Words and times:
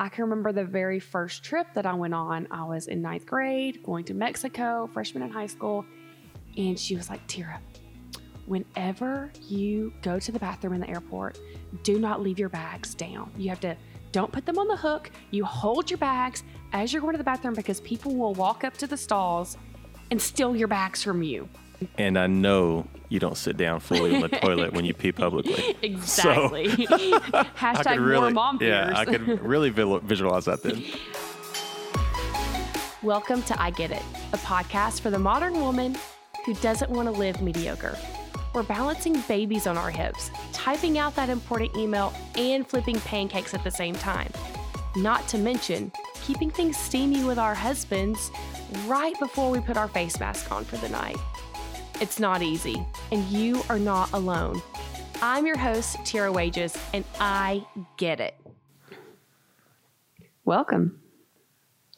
I 0.00 0.08
can 0.08 0.24
remember 0.24 0.50
the 0.50 0.64
very 0.64 0.98
first 0.98 1.44
trip 1.44 1.66
that 1.74 1.84
I 1.84 1.92
went 1.92 2.14
on. 2.14 2.48
I 2.50 2.64
was 2.64 2.86
in 2.86 3.02
ninth 3.02 3.26
grade, 3.26 3.82
going 3.82 4.06
to 4.06 4.14
Mexico, 4.14 4.88
freshman 4.94 5.22
in 5.22 5.28
high 5.28 5.46
school. 5.46 5.84
And 6.56 6.78
she 6.78 6.96
was 6.96 7.10
like, 7.10 7.20
Tara, 7.26 7.60
whenever 8.46 9.30
you 9.46 9.92
go 10.00 10.18
to 10.18 10.32
the 10.32 10.38
bathroom 10.38 10.72
in 10.72 10.80
the 10.80 10.88
airport, 10.88 11.38
do 11.82 11.98
not 11.98 12.22
leave 12.22 12.38
your 12.38 12.48
bags 12.48 12.94
down. 12.94 13.30
You 13.36 13.50
have 13.50 13.60
to, 13.60 13.76
don't 14.10 14.32
put 14.32 14.46
them 14.46 14.58
on 14.58 14.68
the 14.68 14.76
hook. 14.76 15.10
You 15.32 15.44
hold 15.44 15.90
your 15.90 15.98
bags 15.98 16.44
as 16.72 16.94
you're 16.94 17.02
going 17.02 17.12
to 17.12 17.18
the 17.18 17.22
bathroom 17.22 17.52
because 17.52 17.82
people 17.82 18.16
will 18.16 18.32
walk 18.32 18.64
up 18.64 18.78
to 18.78 18.86
the 18.86 18.96
stalls 18.96 19.58
and 20.10 20.20
steal 20.20 20.56
your 20.56 20.68
bags 20.68 21.02
from 21.02 21.22
you. 21.22 21.46
And 21.98 22.18
I 22.18 22.26
know 22.26 22.86
you 23.10 23.18
don't 23.18 23.36
sit 23.36 23.56
down 23.56 23.80
fully 23.80 24.14
on 24.14 24.20
the 24.22 24.28
toilet 24.28 24.72
when 24.72 24.84
you 24.84 24.94
pee 24.94 25.10
publicly. 25.12 25.76
Exactly. 25.82 26.68
Hashtag 27.58 27.98
more 27.98 28.06
really, 28.06 28.32
mom 28.32 28.58
fears. 28.58 28.88
yeah, 28.88 28.96
I 28.98 29.04
could 29.04 29.42
really 29.42 29.70
visualize 29.70 30.44
that 30.44 30.62
then. 30.62 30.84
Welcome 33.02 33.42
to 33.44 33.60
I 33.60 33.70
Get 33.70 33.90
It, 33.90 34.02
a 34.32 34.36
podcast 34.38 35.00
for 35.00 35.10
the 35.10 35.18
modern 35.18 35.54
woman 35.54 35.96
who 36.46 36.54
doesn't 36.54 36.90
want 36.90 37.06
to 37.06 37.12
live 37.12 37.42
mediocre. 37.42 37.98
We're 38.54 38.62
balancing 38.62 39.20
babies 39.22 39.66
on 39.66 39.76
our 39.76 39.90
hips, 39.90 40.30
typing 40.52 40.96
out 40.96 41.16
that 41.16 41.28
important 41.30 41.76
email, 41.76 42.12
and 42.36 42.64
flipping 42.66 43.00
pancakes 43.00 43.54
at 43.54 43.64
the 43.64 43.70
same 43.72 43.96
time. 43.96 44.30
Not 44.94 45.26
to 45.28 45.38
mention, 45.38 45.90
keeping 46.22 46.50
things 46.50 46.76
steamy 46.76 47.24
with 47.24 47.38
our 47.38 47.54
husbands 47.54 48.30
right 48.86 49.18
before 49.18 49.50
we 49.50 49.58
put 49.60 49.76
our 49.76 49.88
face 49.88 50.20
mask 50.20 50.52
on 50.52 50.64
for 50.64 50.76
the 50.76 50.88
night. 50.90 51.16
It's 52.00 52.18
not 52.18 52.40
easy, 52.42 52.84
and 53.12 53.22
you 53.28 53.62
are 53.68 53.78
not 53.78 54.10
alone. 54.12 54.62
I'm 55.20 55.44
your 55.46 55.58
host, 55.58 55.98
Tara 56.04 56.32
Wages, 56.32 56.74
and 56.94 57.04
I 57.20 57.66
get 57.98 58.20
it. 58.20 58.34
Welcome 60.46 61.00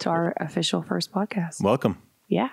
to 0.01 0.11
our 0.11 0.35
official 0.41 0.83
first 0.83 1.13
podcast. 1.13 1.63
Welcome. 1.63 1.99
Yeah. 2.27 2.49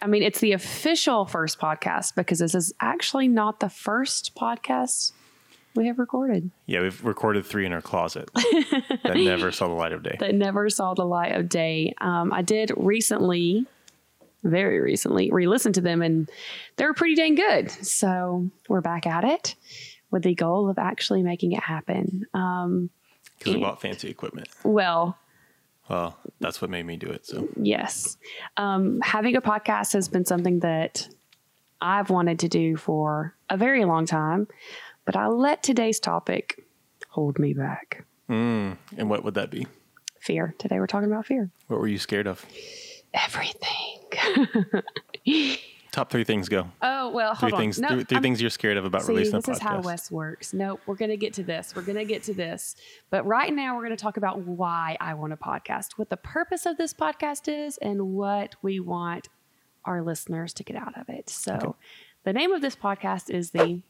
I 0.00 0.06
mean, 0.06 0.22
it's 0.22 0.38
the 0.38 0.52
official 0.52 1.24
first 1.26 1.58
podcast 1.58 2.14
because 2.14 2.38
this 2.38 2.54
is 2.54 2.72
actually 2.80 3.26
not 3.26 3.58
the 3.58 3.68
first 3.68 4.36
podcast 4.36 5.12
we 5.74 5.88
have 5.88 5.98
recorded 5.98 6.52
Yeah, 6.66 6.82
we've 6.82 7.04
recorded 7.04 7.44
three 7.44 7.66
in 7.66 7.72
our 7.72 7.82
closet 7.82 8.30
that 9.02 9.16
never 9.16 9.50
saw 9.52 9.66
the 9.66 9.74
light 9.74 9.92
of 9.92 10.04
day. 10.04 10.16
that 10.20 10.32
never 10.36 10.70
saw 10.70 10.94
the 10.94 11.04
light 11.04 11.32
of 11.34 11.48
day. 11.48 11.94
Um, 12.00 12.32
I 12.32 12.42
did 12.42 12.70
recently, 12.76 13.66
very 14.44 14.80
recently, 14.80 15.30
re 15.32 15.46
listened 15.48 15.74
to 15.76 15.80
them 15.80 16.02
and 16.02 16.30
they're 16.76 16.94
pretty 16.94 17.14
dang 17.16 17.34
good. 17.34 17.70
So 17.70 18.50
we're 18.68 18.80
back 18.80 19.06
at 19.06 19.24
it 19.24 19.54
with 20.10 20.22
the 20.22 20.34
goal 20.34 20.68
of 20.68 20.78
actually 20.78 21.22
making 21.22 21.52
it 21.52 21.62
happen. 21.62 22.26
Um, 22.34 22.90
Because 23.38 23.54
we 23.54 23.60
bought 23.60 23.80
fancy 23.80 24.08
equipment. 24.08 24.48
well, 24.62 25.18
Well, 25.88 26.16
that's 26.40 26.62
what 26.62 26.70
made 26.70 26.86
me 26.86 26.96
do 26.96 27.08
it. 27.08 27.26
So 27.26 27.48
Yes. 27.60 28.16
Um, 28.56 29.00
having 29.02 29.34
a 29.36 29.40
podcast 29.42 29.92
has 29.94 30.08
been 30.08 30.24
something 30.24 30.60
that 30.60 31.08
I've 31.80 32.10
wanted 32.10 32.38
to 32.40 32.48
do 32.48 32.76
for 32.76 33.34
a 33.50 33.56
very 33.56 33.84
long 33.84 34.06
time, 34.06 34.46
but 35.04 35.16
I 35.16 35.26
let 35.26 35.62
today's 35.62 36.00
topic 36.00 36.64
hold 37.08 37.38
me 37.38 37.52
back. 37.52 38.04
Mm, 38.30 38.78
and 38.96 39.10
what 39.10 39.22
would 39.24 39.34
that 39.34 39.50
be? 39.50 39.66
Fear. 40.20 40.54
Today 40.58 40.78
we're 40.78 40.86
talking 40.86 41.10
about 41.10 41.26
fear. 41.26 41.50
What 41.66 41.78
were 41.80 41.86
you 41.88 41.98
scared 41.98 42.26
of? 42.26 42.46
Everything. 43.14 44.00
Top 45.92 46.10
three 46.10 46.24
things 46.24 46.48
go. 46.48 46.68
Oh, 46.82 47.10
well, 47.10 47.36
Three 47.36 47.52
things. 47.52 47.78
No, 47.78 47.86
three 47.88 48.02
three 48.02 48.18
things 48.18 48.40
you're 48.40 48.50
scared 48.50 48.76
of 48.76 48.84
about 48.84 49.02
See, 49.02 49.12
releasing 49.12 49.36
a 49.36 49.38
podcast. 49.38 49.44
this 49.46 49.56
is 49.58 49.62
how. 49.62 49.80
Wes 49.80 50.10
works. 50.10 50.52
Nope, 50.52 50.80
we're 50.86 50.96
going 50.96 51.12
to 51.12 51.16
get 51.16 51.34
to 51.34 51.44
this. 51.44 51.72
We're 51.76 51.82
going 51.82 51.98
to 51.98 52.04
get 52.04 52.24
to 52.24 52.34
this. 52.34 52.74
But 53.10 53.24
right 53.24 53.54
now, 53.54 53.76
we're 53.76 53.84
going 53.84 53.96
to 53.96 54.02
talk 54.02 54.16
about 54.16 54.40
why 54.40 54.96
I 55.00 55.14
want 55.14 55.32
a 55.32 55.36
podcast, 55.36 55.92
what 55.96 56.10
the 56.10 56.16
purpose 56.16 56.66
of 56.66 56.76
this 56.76 56.92
podcast 56.92 57.46
is, 57.46 57.78
and 57.78 58.14
what 58.14 58.56
we 58.60 58.80
want 58.80 59.28
our 59.84 60.02
listeners 60.02 60.52
to 60.54 60.64
get 60.64 60.76
out 60.76 60.98
of 60.98 61.08
it. 61.08 61.30
So, 61.30 61.76
the 62.24 62.32
name 62.32 62.50
of 62.50 62.60
this 62.60 62.74
podcast 62.74 63.30
is 63.30 63.52
the 63.52 63.80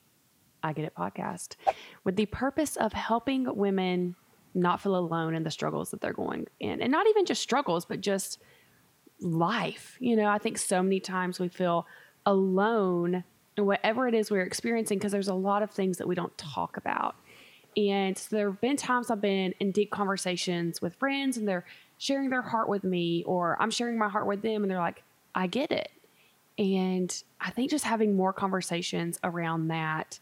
I 0.63 0.75
Get 0.75 0.85
It 0.85 0.95
podcast, 0.95 1.57
with 2.05 2.17
the 2.17 2.27
purpose 2.27 2.77
of 2.77 2.93
helping 2.93 3.47
women 3.57 4.15
not 4.55 4.81
feel 4.83 4.95
alone 4.97 5.35
in 5.35 5.43
the 5.43 5.51
struggles 5.51 5.91
that 5.91 6.03
they're 6.03 6.13
going 6.13 6.47
in. 6.61 6.83
And 6.83 6.93
not 6.93 7.07
even 7.07 7.25
just 7.25 7.41
struggles, 7.41 7.87
but 7.87 8.03
just 8.03 8.41
life. 9.21 9.97
You 10.01 10.17
know, 10.17 10.27
I 10.27 10.39
think 10.39 10.59
so 10.59 10.83
many 10.83 11.01
times 11.01 11.39
we 11.39 11.49
feel 11.49 11.87
alone 12.27 13.25
in 13.57 13.67
whatever 13.67 14.09
it 14.09 14.15
is 14.15 14.31
we're 14.31 14.43
experiencing 14.43 14.99
because 14.99 15.13
there's 15.13 15.29
a 15.29 15.35
lot 15.35 15.63
of 15.63 15.71
things 15.71 15.99
that 15.99 16.09
we 16.09 16.15
don't 16.15 16.37
talk 16.37 16.77
about. 16.77 17.15
And 17.77 18.17
so 18.17 18.37
there 18.37 18.51
have 18.51 18.61
been 18.61 18.77
times 18.77 19.11
I've 19.11 19.21
been 19.21 19.55
in 19.61 19.73
deep 19.73 19.91
conversations 19.91 20.81
with 20.81 20.95
friends 20.97 21.37
and 21.37 21.47
they're 21.47 21.65
sharing 21.99 22.31
their 22.31 22.43
heart 22.43 22.69
with 22.69 22.85
me, 22.85 23.25
or 23.25 23.57
I'm 23.61 23.71
sharing 23.71 23.99
my 23.99 24.09
heart 24.09 24.27
with 24.27 24.43
them, 24.43 24.63
and 24.63 24.71
they're 24.71 24.79
like, 24.79 25.03
I 25.35 25.47
get 25.47 25.73
it. 25.73 25.91
And 26.59 27.23
I 27.41 27.51
think 27.51 27.71
just 27.71 27.85
having 27.85 28.15
more 28.15 28.33
conversations 28.33 29.19
around 29.25 29.69
that, 29.69 30.19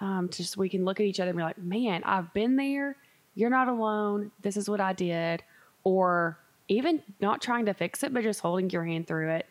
um, 0.00 0.28
just 0.30 0.56
we 0.56 0.68
can 0.68 0.84
look 0.84 1.00
at 1.00 1.06
each 1.06 1.20
other 1.20 1.30
and 1.30 1.36
be 1.36 1.42
like, 1.42 1.58
man, 1.58 2.02
I've 2.04 2.32
been 2.32 2.56
there. 2.56 2.96
You're 3.34 3.50
not 3.50 3.68
alone. 3.68 4.30
This 4.42 4.56
is 4.56 4.68
what 4.68 4.80
I 4.80 4.92
did. 4.92 5.42
Or 5.82 6.38
even 6.68 7.02
not 7.20 7.42
trying 7.42 7.66
to 7.66 7.74
fix 7.74 8.02
it, 8.02 8.12
but 8.14 8.22
just 8.22 8.40
holding 8.40 8.70
your 8.70 8.84
hand 8.84 9.06
through 9.06 9.30
it. 9.30 9.46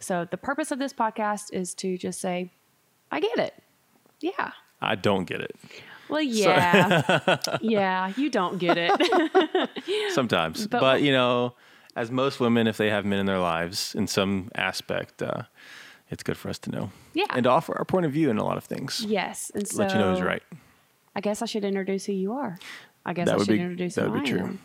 So 0.00 0.26
the 0.30 0.36
purpose 0.36 0.70
of 0.70 0.78
this 0.78 0.92
podcast 0.92 1.52
is 1.52 1.74
to 1.74 1.96
just 1.98 2.20
say, 2.20 2.50
I 3.10 3.20
get 3.20 3.38
it. 3.38 3.54
Yeah. 4.20 4.52
I 4.80 4.94
don't 4.94 5.24
get 5.24 5.40
it 5.40 5.56
Well, 6.08 6.20
yeah. 6.22 7.38
yeah, 7.60 8.12
you 8.16 8.30
don't 8.30 8.58
get 8.58 8.76
it. 8.78 9.70
sometimes, 10.12 10.66
But- 10.66 10.80
but, 10.80 11.02
you 11.02 11.12
know, 11.12 11.54
as 11.96 12.10
most 12.12 12.38
women, 12.38 12.66
if 12.68 12.76
they 12.76 12.90
have 12.90 13.04
men 13.04 13.18
in 13.18 13.26
their 13.26 13.40
lives 13.40 13.94
in 13.96 14.06
some 14.06 14.50
aspect, 14.54 15.20
uh, 15.20 15.42
it's 16.10 16.22
good 16.22 16.36
for 16.36 16.48
us 16.48 16.58
to 16.60 16.70
know. 16.70 16.90
Yeah. 17.14 17.24
and 17.30 17.42
to 17.44 17.50
offer 17.50 17.76
our 17.76 17.84
point 17.84 18.06
of 18.06 18.12
view 18.12 18.30
in 18.30 18.38
a 18.38 18.44
lot 18.44 18.56
of 18.56 18.64
things. 18.64 19.04
yes. 19.06 19.50
And 19.54 19.66
so 19.66 19.78
Let 19.82 19.92
you 19.92 19.98
know 19.98 20.12
who's 20.12 20.22
right. 20.22 20.42
I 21.16 21.20
guess 21.20 21.42
I 21.42 21.46
should 21.46 21.64
introduce 21.64 22.04
who 22.06 22.12
you 22.12 22.32
are. 22.34 22.58
I 23.04 23.12
guess 23.14 23.26
That 23.26 23.34
I 23.34 23.38
should 23.38 23.48
be- 23.48 23.60
introduce 23.60 23.96
that 23.96 24.10
would 24.10 24.22
be 24.22 24.28
I 24.28 24.32
true. 24.32 24.40
am. 24.40 24.60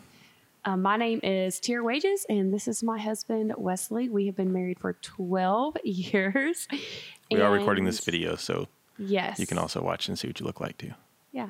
Um, 0.66 0.80
my 0.82 0.96
name 0.96 1.20
is 1.22 1.60
Tara 1.60 1.82
Wages, 1.84 2.24
and 2.28 2.52
this 2.52 2.66
is 2.68 2.82
my 2.82 2.98
husband, 2.98 3.52
Wesley. 3.58 4.08
We 4.08 4.26
have 4.26 4.36
been 4.36 4.52
married 4.52 4.78
for 4.80 4.94
12 4.94 5.76
years. 5.84 6.66
We 7.30 7.40
are 7.40 7.52
recording 7.52 7.84
this 7.84 8.00
video, 8.00 8.36
so 8.36 8.68
Yes. 8.98 9.38
you 9.38 9.46
can 9.46 9.58
also 9.58 9.82
watch 9.82 10.08
and 10.08 10.18
see 10.18 10.26
what 10.28 10.40
you 10.40 10.46
look 10.46 10.60
like 10.60 10.78
too. 10.78 10.92
Yeah. 11.32 11.48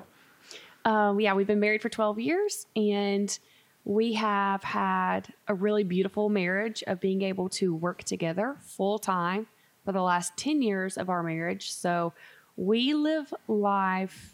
Um, 0.85 1.21
yeah, 1.21 1.35
we've 1.35 1.47
been 1.47 1.61
married 1.61 1.81
for 1.83 1.89
12 1.89 2.19
years 2.19 2.67
and 2.75 3.39
we 3.85 4.15
have 4.15 4.65
had 4.65 5.29
a 5.47 5.55
really 5.55 5.85
beautiful 5.85 6.29
marriage 6.29 6.83
of 6.87 7.01
being 7.01 7.23
able 7.23 7.49
to 7.51 7.75
work 7.75 8.03
together 8.03 8.57
full 8.61 8.99
time 8.99 9.47
for 9.85 9.93
the 9.93 10.01
last 10.03 10.37
10 10.39 10.63
years 10.63 10.97
of 10.97 11.09
our 11.11 11.23
marriage. 11.23 11.71
So 11.73 12.15
we 12.57 12.95
live 12.95 13.33
life 13.47 14.34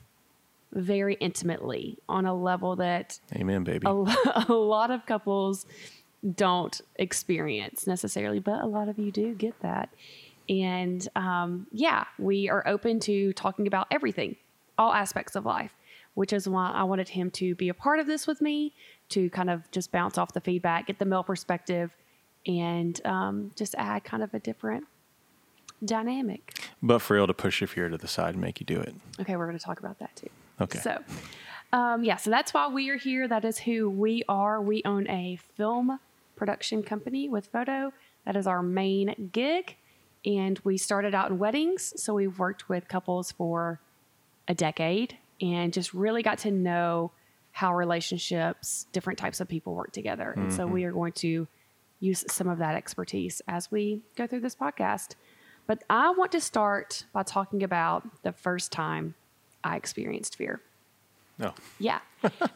very 0.73 1.15
intimately 1.15 1.99
on 2.09 2.27
a 2.27 2.35
level 2.35 2.77
that 2.77 3.21
Amen, 3.35 3.65
baby. 3.65 3.87
a, 3.87 3.91
a 4.49 4.53
lot 4.53 4.91
of 4.91 5.07
couples 5.07 5.67
don't 6.35 6.81
experience 6.97 7.87
necessarily, 7.87 8.39
but 8.39 8.63
a 8.63 8.67
lot 8.67 8.89
of 8.89 8.99
you 8.99 9.11
do 9.11 9.35
get 9.35 9.59
that. 9.61 9.91
And 10.49 11.07
um, 11.17 11.67
yeah, 11.73 12.05
we 12.19 12.49
are 12.49 12.67
open 12.67 13.01
to 13.01 13.33
talking 13.33 13.67
about 13.67 13.87
everything, 13.91 14.37
all 14.77 14.93
aspects 14.93 15.37
of 15.37 15.47
life, 15.47 15.75
which 16.15 16.33
is 16.33 16.49
why 16.49 16.73
I 16.73 16.83
wanted 16.85 17.09
him 17.09 17.31
to 17.33 17.55
be 17.55 17.69
a 17.69 17.75
part 17.75 18.01
of 18.01 18.07
this 18.07 18.27
with 18.27 18.41
me 18.41 18.75
to 19.11 19.31
kind 19.31 19.49
of 19.51 19.71
just 19.71 19.93
bounce 19.93 20.19
off 20.19 20.33
the 20.33 20.41
feedback, 20.41 20.89
get 20.89 20.99
the 20.99 21.05
male 21.05 21.23
perspective, 21.23 21.97
and 22.47 23.01
um, 23.07 23.53
just 23.57 23.75
add 23.79 24.05
kind 24.05 24.23
of 24.23 24.35
a 24.35 24.39
different 24.39 24.87
dynamic. 25.85 26.55
But 26.83 27.01
for 27.01 27.15
real, 27.15 27.27
to 27.27 27.35
push 27.35 27.61
your 27.61 27.69
fear 27.69 27.89
to 27.89 27.97
the 27.97 28.09
side 28.09 28.35
and 28.35 28.41
make 28.41 28.61
you 28.61 28.67
do 28.67 28.81
it. 28.81 28.95
Okay, 29.21 29.37
we're 29.37 29.47
going 29.47 29.59
to 29.59 29.65
talk 29.65 29.79
about 29.79 29.99
that 30.01 30.15
too. 30.17 30.31
Okay. 30.61 30.79
So, 30.81 31.03
um, 31.73 32.05
yeah, 32.05 32.17
so 32.17 32.31
that's 32.31 32.53
why 32.53 32.69
we 32.69 32.91
are 32.91 32.97
here. 32.97 33.29
That 33.29 33.45
is 33.45 33.59
who 33.59 33.89
we 33.89 34.23
are. 34.29 34.61
We 34.61 34.83
own 34.85 35.09
a 35.09 35.39
film 35.57 35.99
production 36.37 36.83
company 36.83 37.29
with 37.29 37.47
photo. 37.47 37.93
That 38.27 38.37
is 38.37 38.47
our 38.47 38.63
main 38.63 39.31
gig. 39.33 39.77
And 40.25 40.59
we 40.65 40.77
started 40.77 41.15
out 41.15 41.31
in 41.31 41.39
weddings. 41.39 41.95
So 42.03 42.15
we've 42.15 42.39
worked 42.39 42.69
with 42.69 42.89
couples 42.89 43.33
for 43.33 43.81
a 44.49 44.55
decade 44.55 45.17
and 45.41 45.73
just 45.73 45.95
really 45.95 46.23
got 46.23 46.39
to 46.39 46.51
know 46.51 47.13
how 47.53 47.75
relationships, 47.75 48.87
different 48.93 49.19
types 49.19 49.41
of 49.41 49.49
people 49.49 49.75
work 49.75 49.93
together. 49.93 50.35
And 50.37 50.53
so 50.53 50.67
we 50.67 50.85
are 50.85 50.93
going 50.93 51.13
to 51.15 51.49
use 51.99 52.25
some 52.29 52.49
of 52.49 52.59
that 52.59 52.75
expertise 52.75 53.43
as 53.49 53.71
we 53.71 54.03
go 54.17 54.27
through 54.27 54.41
this 54.41 54.55
podcast. 54.55 55.15
But 55.67 55.85
I 55.91 56.11
want 56.11 56.33
to 56.33 56.41
start 56.41 57.05
by 57.13 57.23
talking 57.23 57.63
about 57.63 58.23
the 58.23 58.33
first 58.33 58.73
time 58.73 59.15
I 59.65 59.77
experienced 59.77 60.37
fear. 60.37 60.61
No, 61.41 61.55
Yeah. 61.79 62.01
I'm 62.23 62.31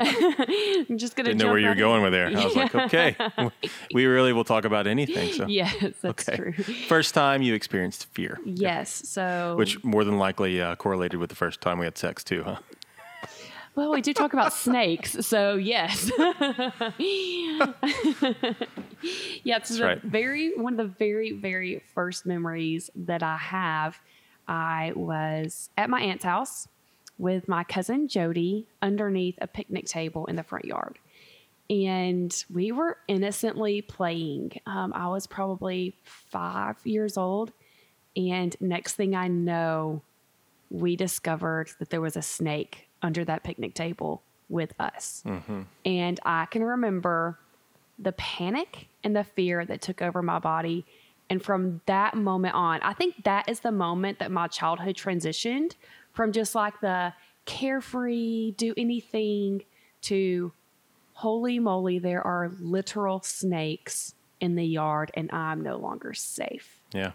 just 0.99 1.17
going 1.17 1.25
to 1.25 1.33
didn't 1.33 1.39
know 1.39 1.49
where 1.49 1.59
you 1.59 1.69
were 1.69 1.75
going 1.75 2.03
with 2.03 2.12
there. 2.12 2.27
I 2.27 2.45
was 2.45 2.55
like, 2.55 2.75
okay, 2.75 3.17
we 3.95 4.05
really 4.05 4.35
will 4.35 4.45
talk 4.45 4.67
about 4.67 4.87
anything. 4.87 5.33
So 5.33 5.47
Yes, 5.47 5.75
that's 6.03 6.29
okay. 6.29 6.37
true. 6.37 6.53
First 6.53 7.15
time 7.15 7.41
you 7.41 7.55
experienced 7.55 8.06
fear, 8.12 8.39
Yes. 8.45 9.09
So, 9.09 9.55
which 9.56 9.83
more 9.83 10.05
than 10.05 10.19
likely 10.19 10.61
uh, 10.61 10.77
correlated 10.77 11.19
with 11.19 11.31
the 11.31 11.37
first 11.37 11.62
time 11.62 11.79
we 11.79 11.87
had 11.87 11.97
sex 11.97 12.23
too, 12.23 12.43
huh? 12.43 12.56
Well, 13.75 13.91
we 13.91 14.03
do 14.03 14.12
talk 14.12 14.35
about 14.35 14.53
snakes, 14.53 15.27
so 15.27 15.56
yes. 15.56 16.09
yeah, 19.43 19.56
it's 19.56 19.81
right. 19.81 20.01
very 20.03 20.56
one 20.56 20.75
of 20.75 20.77
the 20.77 20.95
very 20.97 21.33
very 21.33 21.83
first 21.95 22.25
memories 22.27 22.91
that 22.95 23.23
I 23.23 23.37
have. 23.37 23.99
I 24.47 24.93
was 24.95 25.71
at 25.77 25.89
my 25.91 26.01
aunt's 26.03 26.23
house 26.25 26.69
with 27.19 27.49
my 27.49 27.65
cousin 27.65 28.09
Jody 28.09 28.67
underneath 28.83 29.39
a 29.41 29.47
picnic 29.47 29.87
table 29.87 30.27
in 30.27 30.37
the 30.37 30.43
front 30.43 30.65
yard, 30.65 30.99
and 31.71 32.45
we 32.53 32.73
were 32.73 32.99
innocently 33.09 33.83
playing. 33.83 34.53
Um, 34.67 34.93
I 34.95 35.09
was 35.09 35.27
probably 35.27 35.97
five 36.03 36.77
years 36.85 37.17
old, 37.17 37.53
and 38.17 38.57
next 38.61 38.95
thing 38.95 39.15
I 39.15 39.29
know, 39.29 40.03
we 40.71 40.97
discovered 40.97 41.71
that 41.79 41.91
there 41.91 42.01
was 42.01 42.17
a 42.17 42.23
snake 42.23 42.89
under 43.03 43.25
that 43.25 43.45
picnic 43.45 43.75
table 43.75 44.23
with 44.49 44.73
us. 44.81 45.23
And 45.85 46.19
I 46.25 46.47
can 46.47 46.63
remember 46.65 47.39
the 47.99 48.13
panic 48.13 48.89
and 49.05 49.15
the 49.15 49.25
fear 49.25 49.65
that 49.65 49.81
took 49.81 50.03
over 50.03 50.21
my 50.23 50.39
body. 50.39 50.85
And 51.31 51.43
from 51.43 51.81
that 51.87 52.17
moment 52.17 52.55
on, 52.55 52.81
I 52.83 52.93
think 52.93 53.25
that 53.25 53.49
is 53.49 53.61
the 53.61 53.73
moment 53.73 54.19
that 54.19 54.31
my 54.31 54.49
childhood 54.49 54.97
transitioned 54.97 55.75
from 56.15 56.33
just 56.33 56.55
like 56.55 56.81
the 56.81 57.13
carefree, 57.45 58.53
do 58.53 58.73
anything 58.77 59.63
to 60.03 60.53
holy 61.13 61.59
moly, 61.59 61.99
there 61.99 62.27
are 62.27 62.51
literal 62.59 63.21
snakes 63.23 64.15
in 64.41 64.55
the 64.57 64.65
yard 64.65 65.11
and 65.15 65.31
I'm 65.33 65.63
no 65.63 65.77
longer 65.77 66.13
safe 66.15 66.81
Yeah. 66.93 67.13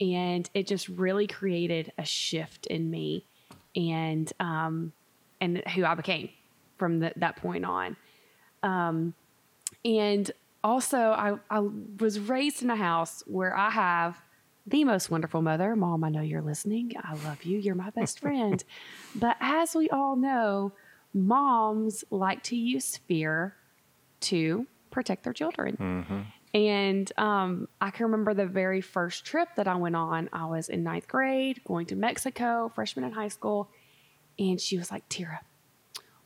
and 0.00 0.48
it 0.54 0.66
just 0.66 0.88
really 0.88 1.26
created 1.26 1.92
a 1.98 2.04
shift 2.04 2.66
in 2.66 2.90
me 2.90 3.24
and 3.74 4.30
um 4.38 4.92
and 5.40 5.62
who 5.74 5.84
I 5.84 5.94
became 5.94 6.28
from 6.76 7.00
the, 7.00 7.12
that 7.16 7.36
point 7.36 7.64
on 7.64 7.96
um 8.62 9.14
and 9.84 10.30
also 10.62 10.98
I 10.98 11.36
I 11.50 11.60
was 11.98 12.20
raised 12.20 12.62
in 12.62 12.70
a 12.70 12.76
house 12.76 13.22
where 13.26 13.56
I 13.56 13.70
have 13.70 14.20
the 14.68 14.84
most 14.84 15.10
wonderful 15.10 15.42
mother 15.42 15.74
mom 15.76 16.04
I 16.04 16.08
know 16.10 16.20
you're 16.20 16.42
listening 16.42 16.92
I 17.02 17.14
love 17.26 17.42
you 17.44 17.58
you're 17.58 17.74
my 17.74 17.90
best 17.90 18.20
friend 18.20 18.62
but 19.14 19.36
as 19.40 19.74
we 19.74 19.88
all 19.90 20.16
know 20.16 20.72
moms 21.14 22.04
like 22.10 22.42
to 22.44 22.56
use 22.56 22.96
fear 23.08 23.54
to 24.20 24.66
protect 24.90 25.24
their 25.24 25.32
children 25.32 25.76
and 26.54 27.12
um, 27.18 27.68
I 27.80 27.90
can 27.90 28.06
remember 28.06 28.32
the 28.34 28.46
very 28.46 28.80
first 28.80 29.24
trip 29.24 29.48
that 29.56 29.68
I 29.68 29.76
went 29.76 29.94
on. 29.96 30.30
I 30.32 30.46
was 30.46 30.70
in 30.70 30.82
ninth 30.82 31.06
grade, 31.06 31.60
going 31.64 31.84
to 31.86 31.94
Mexico, 31.96 32.72
freshman 32.74 33.04
in 33.04 33.12
high 33.12 33.28
school. 33.28 33.70
And 34.38 34.58
she 34.58 34.78
was 34.78 34.90
like, 34.90 35.04
Tara, 35.10 35.40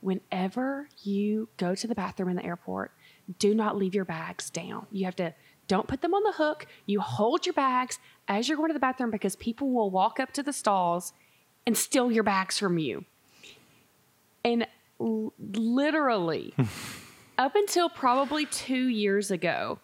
whenever 0.00 0.88
you 1.02 1.48
go 1.56 1.74
to 1.74 1.86
the 1.88 1.94
bathroom 1.96 2.28
in 2.28 2.36
the 2.36 2.44
airport, 2.44 2.92
do 3.40 3.52
not 3.52 3.76
leave 3.76 3.96
your 3.96 4.04
bags 4.04 4.48
down. 4.48 4.86
You 4.92 5.06
have 5.06 5.16
to, 5.16 5.34
don't 5.66 5.88
put 5.88 6.02
them 6.02 6.14
on 6.14 6.22
the 6.22 6.32
hook. 6.32 6.66
You 6.86 7.00
hold 7.00 7.44
your 7.44 7.54
bags 7.54 7.98
as 8.28 8.48
you're 8.48 8.56
going 8.56 8.70
to 8.70 8.74
the 8.74 8.80
bathroom 8.80 9.10
because 9.10 9.36
people 9.36 9.70
will 9.70 9.90
walk 9.90 10.20
up 10.20 10.32
to 10.32 10.42
the 10.42 10.52
stalls 10.52 11.12
and 11.66 11.76
steal 11.76 12.10
your 12.10 12.22
bags 12.22 12.58
from 12.58 12.78
you. 12.78 13.04
And 14.44 14.66
l- 15.00 15.32
literally, 15.38 16.54
up 17.38 17.54
until 17.54 17.88
probably 17.88 18.46
two 18.46 18.88
years 18.88 19.30
ago, 19.30 19.78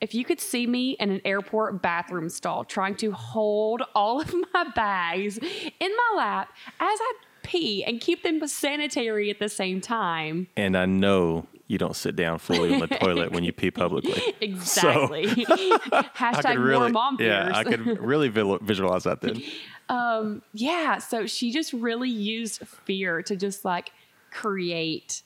if 0.00 0.14
you 0.14 0.24
could 0.24 0.40
see 0.40 0.66
me 0.66 0.92
in 0.98 1.10
an 1.10 1.20
airport 1.24 1.82
bathroom 1.82 2.28
stall 2.28 2.64
trying 2.64 2.94
to 2.96 3.12
hold 3.12 3.82
all 3.94 4.20
of 4.20 4.34
my 4.54 4.64
bags 4.74 5.38
in 5.38 5.90
my 5.90 6.16
lap 6.16 6.48
as 6.80 6.98
I 7.00 7.12
pee 7.42 7.84
and 7.84 8.00
keep 8.00 8.22
them 8.22 8.46
sanitary 8.46 9.30
at 9.30 9.38
the 9.38 9.48
same 9.48 9.80
time. 9.80 10.48
And 10.56 10.76
I 10.76 10.86
know 10.86 11.46
you 11.70 11.78
don't 11.78 11.94
sit 11.94 12.16
down 12.16 12.38
fully 12.40 12.74
on 12.74 12.80
the 12.80 12.88
toilet 12.88 13.30
when 13.30 13.44
you 13.44 13.52
pee 13.52 13.70
publicly. 13.70 14.20
Exactly. 14.40 15.24
I 15.46 16.02
Hashtag 16.16 16.42
could 16.42 16.56
more 16.56 16.66
really, 16.66 16.92
mom 16.92 17.16
fears. 17.16 17.28
yeah, 17.28 17.56
I 17.56 17.62
could 17.62 18.00
really 18.00 18.28
visualize 18.28 19.04
that 19.04 19.20
then. 19.20 19.40
yeah, 20.52 20.98
so 20.98 21.26
she 21.26 21.52
just 21.52 21.72
really 21.72 22.08
used 22.08 22.66
fear 22.66 23.22
to 23.22 23.36
just 23.36 23.64
like 23.64 23.92
create 24.32 25.22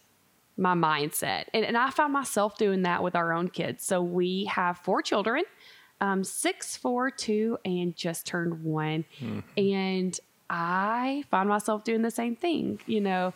my 0.58 0.74
mindset. 0.74 1.44
And, 1.54 1.64
and 1.64 1.78
I 1.78 1.90
found 1.90 2.12
myself 2.12 2.58
doing 2.58 2.82
that 2.82 3.02
with 3.02 3.16
our 3.16 3.32
own 3.32 3.48
kids. 3.48 3.84
So 3.84 4.02
we 4.02 4.44
have 4.46 4.76
four 4.78 5.00
children 5.00 5.44
um, 6.00 6.24
six, 6.24 6.76
four, 6.76 7.10
two, 7.10 7.56
and 7.64 7.96
just 7.96 8.26
turned 8.26 8.62
one. 8.64 9.06
And 9.56 10.18
I 10.50 11.24
find 11.30 11.48
myself 11.48 11.84
doing 11.84 12.02
the 12.02 12.10
same 12.10 12.36
thing. 12.36 12.80
You 12.86 13.00
know, 13.00 13.32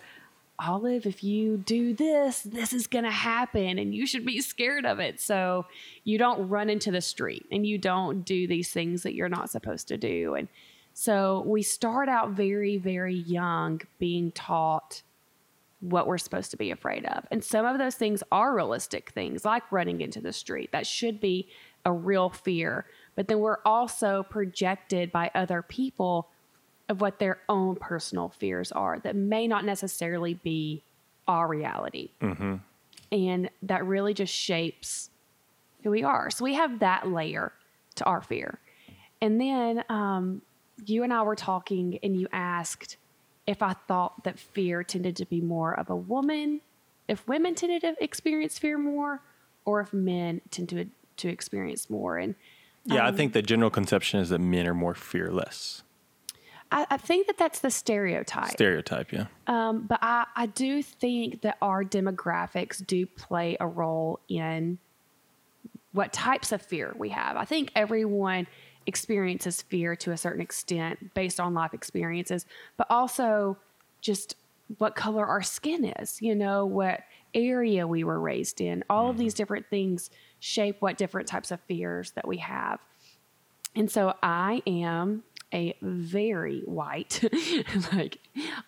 Olive, 0.60 1.06
if 1.06 1.22
you 1.22 1.56
do 1.56 1.94
this, 1.94 2.42
this 2.42 2.72
is 2.72 2.86
going 2.86 3.04
to 3.04 3.10
happen 3.10 3.78
and 3.78 3.94
you 3.94 4.06
should 4.06 4.26
be 4.26 4.40
scared 4.40 4.84
of 4.84 4.98
it. 4.98 5.20
So 5.20 5.66
you 6.02 6.18
don't 6.18 6.48
run 6.48 6.68
into 6.68 6.90
the 6.90 7.00
street 7.00 7.46
and 7.52 7.64
you 7.64 7.78
don't 7.78 8.24
do 8.24 8.48
these 8.48 8.70
things 8.70 9.04
that 9.04 9.14
you're 9.14 9.28
not 9.28 9.50
supposed 9.50 9.88
to 9.88 9.96
do. 9.96 10.34
And 10.34 10.48
so 10.94 11.44
we 11.46 11.62
start 11.62 12.08
out 12.08 12.30
very, 12.30 12.76
very 12.76 13.14
young 13.14 13.80
being 14.00 14.32
taught 14.32 15.02
what 15.80 16.08
we're 16.08 16.18
supposed 16.18 16.50
to 16.50 16.56
be 16.56 16.72
afraid 16.72 17.06
of. 17.06 17.24
And 17.30 17.44
some 17.44 17.64
of 17.64 17.78
those 17.78 17.94
things 17.94 18.24
are 18.32 18.52
realistic 18.52 19.10
things, 19.10 19.44
like 19.44 19.70
running 19.70 20.00
into 20.00 20.20
the 20.20 20.32
street. 20.32 20.72
That 20.72 20.88
should 20.88 21.20
be 21.20 21.48
a 21.84 21.92
real 21.92 22.30
fear. 22.30 22.86
But 23.14 23.28
then 23.28 23.38
we're 23.38 23.62
also 23.64 24.24
projected 24.24 25.12
by 25.12 25.30
other 25.36 25.62
people 25.62 26.30
of 26.88 27.00
what 27.00 27.18
their 27.18 27.38
own 27.48 27.76
personal 27.76 28.28
fears 28.30 28.72
are 28.72 28.98
that 29.00 29.14
may 29.14 29.46
not 29.46 29.64
necessarily 29.64 30.34
be 30.34 30.82
our 31.26 31.46
reality. 31.46 32.10
And 33.12 33.50
that 33.62 33.84
really 33.86 34.14
just 34.14 34.34
shapes 34.34 35.10
who 35.82 35.90
we 35.90 36.02
are. 36.02 36.30
So 36.30 36.44
we 36.44 36.54
have 36.54 36.80
that 36.80 37.08
layer 37.08 37.52
to 37.96 38.04
our 38.04 38.20
fear. 38.20 38.58
And 39.20 39.40
then 39.40 39.84
um, 39.88 40.42
you 40.84 41.02
and 41.02 41.12
I 41.12 41.22
were 41.22 41.36
talking, 41.36 41.98
and 42.02 42.18
you 42.18 42.28
asked 42.32 42.96
if 43.46 43.62
I 43.62 43.72
thought 43.72 44.24
that 44.24 44.38
fear 44.38 44.82
tended 44.84 45.16
to 45.16 45.26
be 45.26 45.40
more 45.40 45.78
of 45.78 45.90
a 45.90 45.96
woman, 45.96 46.60
if 47.08 47.26
women 47.26 47.54
tended 47.54 47.82
to 47.82 47.96
experience 48.02 48.58
fear 48.58 48.78
more, 48.78 49.22
or 49.64 49.80
if 49.80 49.92
men 49.92 50.40
tend 50.50 50.68
to 50.70 50.86
to 51.18 51.28
experience 51.28 51.90
more. 51.90 52.16
And 52.16 52.34
Yeah, 52.84 53.06
I 53.06 53.12
think 53.12 53.32
the 53.32 53.42
general 53.42 53.70
conception 53.70 54.20
is 54.20 54.28
that 54.28 54.38
men 54.38 54.66
are 54.66 54.74
more 54.74 54.94
fearless. 54.94 55.82
I, 56.70 56.86
I 56.90 56.96
think 56.96 57.26
that 57.26 57.38
that's 57.38 57.60
the 57.60 57.70
stereotype. 57.70 58.50
Stereotype, 58.50 59.12
yeah. 59.12 59.26
Um, 59.46 59.86
but 59.88 59.98
I, 60.02 60.26
I 60.36 60.46
do 60.46 60.82
think 60.82 61.42
that 61.42 61.56
our 61.62 61.84
demographics 61.84 62.84
do 62.86 63.06
play 63.06 63.56
a 63.58 63.66
role 63.66 64.20
in 64.28 64.78
what 65.92 66.12
types 66.12 66.52
of 66.52 66.62
fear 66.62 66.94
we 66.98 67.08
have. 67.10 67.36
I 67.36 67.44
think 67.44 67.72
everyone 67.74 68.46
experiences 68.86 69.62
fear 69.62 69.96
to 69.96 70.12
a 70.12 70.16
certain 70.16 70.40
extent 70.40 71.14
based 71.14 71.40
on 71.40 71.54
life 71.54 71.74
experiences, 71.74 72.46
but 72.76 72.86
also 72.90 73.56
just 74.00 74.36
what 74.78 74.94
color 74.94 75.26
our 75.26 75.42
skin 75.42 75.84
is, 75.98 76.20
you 76.20 76.34
know, 76.34 76.66
what 76.66 77.00
area 77.34 77.86
we 77.86 78.04
were 78.04 78.20
raised 78.20 78.60
in. 78.60 78.84
All 78.88 79.08
of 79.08 79.18
these 79.18 79.34
different 79.34 79.66
things 79.68 80.10
shape 80.40 80.76
what 80.80 80.98
different 80.98 81.26
types 81.26 81.50
of 81.50 81.60
fears 81.62 82.12
that 82.12 82.26
we 82.28 82.38
have. 82.38 82.78
And 83.74 83.90
so 83.90 84.14
I 84.22 84.62
am 84.66 85.22
a 85.52 85.76
very 85.80 86.60
white, 86.60 87.22
like 87.92 88.18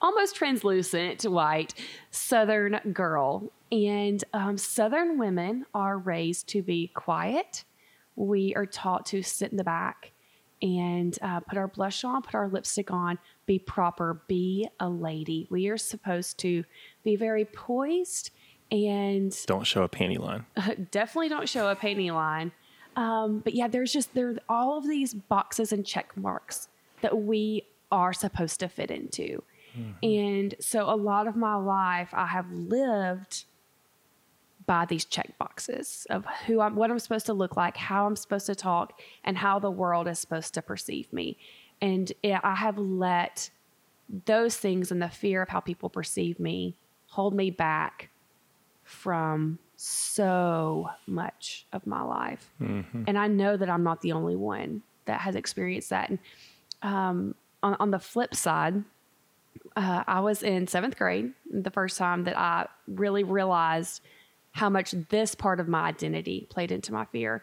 almost 0.00 0.36
translucent 0.36 1.22
white 1.24 1.74
Southern 2.10 2.80
girl. 2.92 3.50
And 3.70 4.22
um, 4.32 4.58
Southern 4.58 5.18
women 5.18 5.66
are 5.74 5.98
raised 5.98 6.48
to 6.48 6.62
be 6.62 6.88
quiet. 6.88 7.64
We 8.16 8.54
are 8.54 8.66
taught 8.66 9.06
to 9.06 9.22
sit 9.22 9.50
in 9.50 9.56
the 9.56 9.64
back 9.64 10.12
and 10.62 11.16
uh, 11.22 11.40
put 11.40 11.56
our 11.56 11.68
blush 11.68 12.04
on, 12.04 12.22
put 12.22 12.34
our 12.34 12.48
lipstick 12.48 12.90
on, 12.90 13.18
be 13.46 13.58
proper, 13.58 14.22
be 14.28 14.68
a 14.78 14.88
lady. 14.88 15.46
We 15.50 15.68
are 15.68 15.78
supposed 15.78 16.38
to 16.40 16.64
be 17.02 17.16
very 17.16 17.44
poised 17.44 18.30
and 18.70 19.34
Don't 19.46 19.66
show 19.66 19.82
a 19.82 19.88
panty 19.88 20.18
line. 20.18 20.46
definitely 20.90 21.28
don't 21.28 21.48
show 21.48 21.68
a 21.68 21.76
panty 21.76 22.12
line. 22.12 22.52
Um, 22.96 23.40
but 23.40 23.54
yeah, 23.54 23.68
there's 23.68 23.92
just 23.92 24.14
there 24.14 24.30
are 24.30 24.36
all 24.48 24.78
of 24.78 24.86
these 24.86 25.14
boxes 25.14 25.72
and 25.72 25.86
check 25.86 26.16
marks 26.16 26.68
that 27.02 27.18
we 27.18 27.66
are 27.90 28.12
supposed 28.12 28.60
to 28.60 28.68
fit 28.68 28.90
into. 28.90 29.42
Mm-hmm. 29.76 30.06
And 30.06 30.54
so 30.60 30.88
a 30.88 30.96
lot 30.96 31.26
of 31.26 31.36
my 31.36 31.54
life 31.54 32.10
I 32.12 32.26
have 32.26 32.50
lived 32.50 33.44
by 34.66 34.84
these 34.84 35.04
check 35.04 35.36
boxes 35.38 36.06
of 36.10 36.24
who 36.46 36.60
I'm 36.60 36.76
what 36.76 36.90
I'm 36.90 36.98
supposed 36.98 37.26
to 37.26 37.32
look 37.32 37.56
like, 37.56 37.76
how 37.76 38.06
I'm 38.06 38.16
supposed 38.16 38.46
to 38.46 38.54
talk, 38.54 39.00
and 39.24 39.36
how 39.36 39.58
the 39.58 39.70
world 39.70 40.06
is 40.06 40.18
supposed 40.18 40.54
to 40.54 40.62
perceive 40.62 41.12
me. 41.12 41.38
And 41.80 42.12
I 42.24 42.54
have 42.54 42.78
let 42.78 43.50
those 44.26 44.56
things 44.56 44.90
and 44.92 45.00
the 45.00 45.08
fear 45.08 45.42
of 45.42 45.48
how 45.48 45.60
people 45.60 45.88
perceive 45.88 46.38
me 46.38 46.76
hold 47.06 47.34
me 47.34 47.50
back 47.50 48.10
from 48.84 49.58
so 49.76 50.90
much 51.06 51.66
of 51.72 51.86
my 51.86 52.02
life. 52.02 52.52
Mm-hmm. 52.60 53.04
And 53.06 53.18
I 53.18 53.26
know 53.28 53.56
that 53.56 53.70
I'm 53.70 53.82
not 53.82 54.02
the 54.02 54.12
only 54.12 54.36
one 54.36 54.82
that 55.06 55.20
has 55.22 55.34
experienced 55.34 55.90
that. 55.90 56.10
And 56.10 56.18
um, 56.82 57.34
on, 57.62 57.76
on 57.80 57.90
the 57.90 57.98
flip 57.98 58.34
side, 58.34 58.84
uh, 59.76 60.04
I 60.06 60.20
was 60.20 60.42
in 60.42 60.66
seventh 60.66 60.96
grade, 60.96 61.32
the 61.50 61.70
first 61.70 61.98
time 61.98 62.24
that 62.24 62.38
I 62.38 62.66
really 62.86 63.24
realized 63.24 64.02
how 64.52 64.68
much 64.68 64.94
this 65.10 65.34
part 65.34 65.60
of 65.60 65.68
my 65.68 65.82
identity 65.82 66.46
played 66.50 66.72
into 66.72 66.92
my 66.92 67.04
fear. 67.06 67.42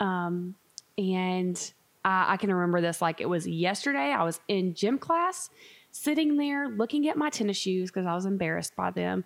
Um, 0.00 0.54
and 0.96 1.72
I, 2.04 2.34
I 2.34 2.36
can 2.36 2.52
remember 2.52 2.80
this 2.80 3.02
like 3.02 3.20
it 3.20 3.28
was 3.28 3.46
yesterday. 3.46 4.12
I 4.12 4.22
was 4.24 4.40
in 4.48 4.74
gym 4.74 4.98
class, 4.98 5.50
sitting 5.90 6.36
there 6.36 6.68
looking 6.68 7.08
at 7.08 7.16
my 7.16 7.30
tennis 7.30 7.56
shoes 7.56 7.90
because 7.90 8.06
I 8.06 8.14
was 8.14 8.26
embarrassed 8.26 8.76
by 8.76 8.90
them. 8.90 9.24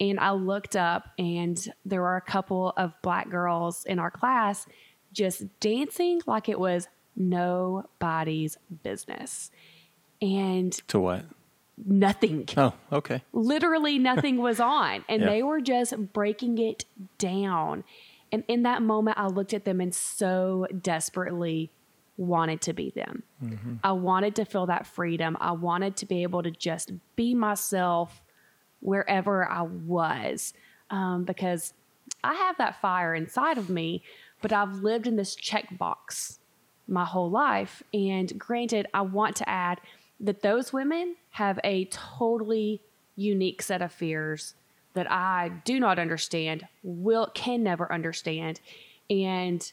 And 0.00 0.18
I 0.18 0.32
looked 0.32 0.74
up, 0.74 1.10
and 1.18 1.56
there 1.84 2.00
were 2.00 2.16
a 2.16 2.22
couple 2.22 2.72
of 2.76 2.92
black 3.02 3.30
girls 3.30 3.84
in 3.84 3.98
our 3.98 4.10
class 4.10 4.66
just 5.12 5.44
dancing 5.60 6.20
like 6.26 6.48
it 6.48 6.58
was 6.58 6.88
nobody's 7.16 8.56
business. 8.82 9.50
And 10.20 10.72
To 10.88 11.00
what? 11.00 11.24
nothing 11.84 12.46
Oh, 12.56 12.74
okay. 12.92 13.22
literally 13.32 13.98
nothing 13.98 14.36
was 14.36 14.60
on 14.60 15.04
and 15.08 15.22
Yeah. 15.22 15.28
they 15.30 15.42
were 15.42 15.60
just 15.60 16.12
breaking 16.12 16.58
it 16.58 16.84
down 17.18 17.82
and 18.30 18.44
in 18.46 18.62
that 18.64 18.82
moment 18.82 19.16
i 19.18 19.26
looked 19.26 19.54
at 19.54 19.64
them 19.64 19.80
and 19.80 19.92
so 19.92 20.66
desperately 20.80 21.70
wanted 22.18 22.60
to 22.60 22.72
be 22.74 22.90
them 22.90 23.22
i 23.82 23.90
wanted 23.90 24.36
to 24.36 24.44
feel 24.44 24.66
that 24.66 24.86
freedom 24.86 25.36
i 25.40 25.50
wanted 25.50 25.96
to 25.96 26.06
be 26.06 26.22
able 26.22 26.42
to 26.42 26.50
just 26.50 26.92
be 27.16 27.34
myself 27.34 28.22
wherever 28.80 29.48
i 29.48 29.62
was 29.62 30.52
um, 30.90 31.24
because 31.24 31.72
i 32.22 32.34
have 32.34 32.56
that 32.58 32.80
fire 32.82 33.14
inside 33.14 33.56
of 33.58 33.70
me 33.70 34.02
but 34.42 34.52
i've 34.52 34.74
lived 34.74 35.06
in 35.06 35.16
this 35.16 35.34
checkbox 35.34 36.38
my 36.92 37.04
whole 37.04 37.30
life. 37.30 37.82
And 37.92 38.38
granted, 38.38 38.86
I 38.94 39.00
want 39.00 39.36
to 39.36 39.48
add 39.48 39.80
that 40.20 40.42
those 40.42 40.72
women 40.72 41.16
have 41.30 41.58
a 41.64 41.86
totally 41.86 42.82
unique 43.16 43.62
set 43.62 43.82
of 43.82 43.92
fears 43.92 44.54
that 44.94 45.10
I 45.10 45.50
do 45.64 45.80
not 45.80 45.98
understand, 45.98 46.68
will 46.82 47.28
can 47.34 47.62
never 47.62 47.90
understand. 47.90 48.60
And 49.08 49.72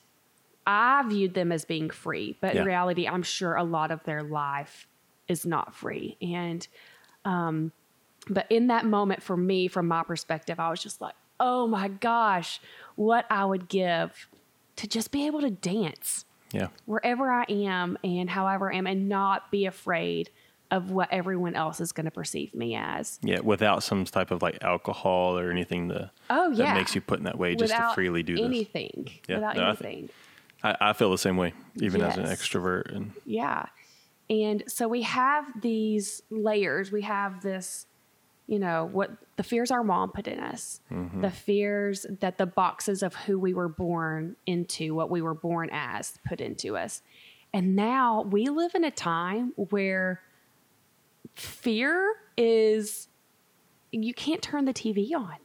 I 0.66 1.04
viewed 1.08 1.34
them 1.34 1.52
as 1.52 1.66
being 1.66 1.90
free, 1.90 2.38
but 2.42 2.56
Yeah. 2.56 2.62
in 2.62 2.68
reality, 2.68 3.08
I'm 3.08 3.24
sure 3.24 3.56
a 3.56 3.64
lot 3.64 3.92
of 3.92 4.04
their 4.04 4.24
life 4.24 4.88
is 5.28 5.46
not 5.46 5.76
free. 5.76 6.18
And 6.22 6.68
um, 7.26 7.74
but 8.30 8.46
in 8.50 8.68
that 8.68 8.86
moment 8.86 9.24
for 9.24 9.36
me, 9.36 9.68
from 9.68 9.88
my 9.88 10.04
perspective, 10.04 10.60
I 10.60 10.70
was 10.70 10.82
just 10.82 11.02
like, 11.02 11.16
oh 11.40 11.68
my 11.68 11.88
gosh, 11.88 12.62
what 12.96 13.26
I 13.30 13.46
would 13.46 13.68
give 13.68 14.28
to 14.78 14.88
just 14.88 15.12
be 15.12 15.26
able 15.28 15.42
to 15.42 15.50
dance 15.50 16.26
Yeah. 16.52 16.68
wherever 16.86 17.32
I 17.32 17.44
am 17.50 17.98
and 18.04 18.30
however 18.30 18.74
I 18.74 18.78
am 18.78 18.88
and 18.88 19.08
not 19.08 19.52
be 19.52 19.66
afraid 19.66 20.30
of 20.72 20.92
what 20.92 21.08
everyone 21.12 21.56
else 21.56 21.80
is 21.80 21.92
going 21.92 22.06
to 22.06 22.12
perceive 22.12 22.54
me 22.54 22.76
as. 22.76 23.20
Yeah. 23.24 23.40
Without 23.40 23.82
some 23.84 24.06
type 24.06 24.30
of 24.32 24.42
like 24.42 24.64
alcohol 24.64 25.38
or 25.38 25.50
anything 25.52 25.90
to, 25.90 26.12
Oh, 26.30 26.50
that 26.54 26.58
yeah. 26.58 26.74
makes 26.76 26.94
you 26.94 27.02
put 27.02 27.18
in 27.20 27.26
that 27.26 27.38
way 27.40 27.56
just 27.56 27.74
to 27.76 27.92
freely 27.96 28.22
do 28.24 28.36
this. 28.36 28.46
anything. 28.46 29.10
Yeah, 29.28 29.36
Without 29.36 29.56
no, 29.58 29.68
anything. 29.70 30.10
I, 30.64 30.76
I 30.80 30.94
feel 30.94 31.10
the 31.12 31.18
same 31.18 31.38
way, 31.38 31.54
even 31.78 32.02
as 32.02 32.18
an 32.18 32.26
extrovert. 32.26 32.96
And 32.96 33.14
Yeah. 33.26 33.66
And 34.30 34.64
so 34.68 34.88
we 34.88 35.02
have 35.04 35.46
these 35.60 36.22
layers. 36.30 36.92
We 36.92 37.02
have 37.02 37.42
this, 37.42 37.88
you 38.50 38.58
know, 38.58 38.90
what 38.92 39.12
the 39.36 39.44
fears 39.44 39.70
our 39.70 39.84
mom 39.84 40.12
put 40.12 40.28
in 40.28 40.40
us, 40.40 40.82
mm-hmm. 40.92 41.22
the 41.22 41.30
fears 41.30 42.08
that 42.20 42.40
the 42.40 42.48
boxes 42.48 43.04
of 43.04 43.14
who 43.14 43.38
we 43.38 43.54
were 43.54 43.70
born 43.70 44.36
into, 44.48 44.96
what 44.96 45.12
we 45.12 45.22
were 45.22 45.36
born 45.36 45.70
as, 45.72 46.18
put 46.28 46.42
into 46.42 46.76
us. 46.76 47.04
And 47.54 47.76
now 47.76 48.24
we 48.24 48.48
live 48.48 48.74
in 48.74 48.84
a 48.84 48.90
time 48.90 49.54
where 49.56 50.22
fear 51.36 52.16
is, 52.38 53.08
you 53.92 54.16
can't 54.16 54.42
turn 54.42 54.66
the 54.66 54.74
TV 54.74 55.12
on. 55.16 55.36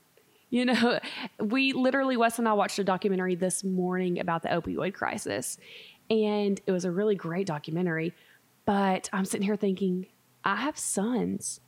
You 0.49 0.65
know, 0.65 0.99
we 1.41 1.75
literally, 1.75 2.17
Wes 2.17 2.39
and 2.39 2.49
I 2.49 2.55
watched 2.55 2.79
a 2.79 2.85
documentary 2.85 3.35
this 3.35 3.63
morning 3.63 4.19
about 4.19 4.41
the 4.41 4.49
opioid 4.49 4.95
crisis, 4.95 5.59
and 6.09 6.59
it 6.67 6.73
was 6.73 6.87
a 6.87 6.91
really 6.91 7.17
great 7.17 7.47
documentary. 7.47 8.15
But 8.65 9.11
I'm 9.13 9.27
sitting 9.27 9.45
here 9.45 9.57
thinking, 9.57 10.07
I 10.43 10.57
have 10.57 10.79
sons. 10.79 11.61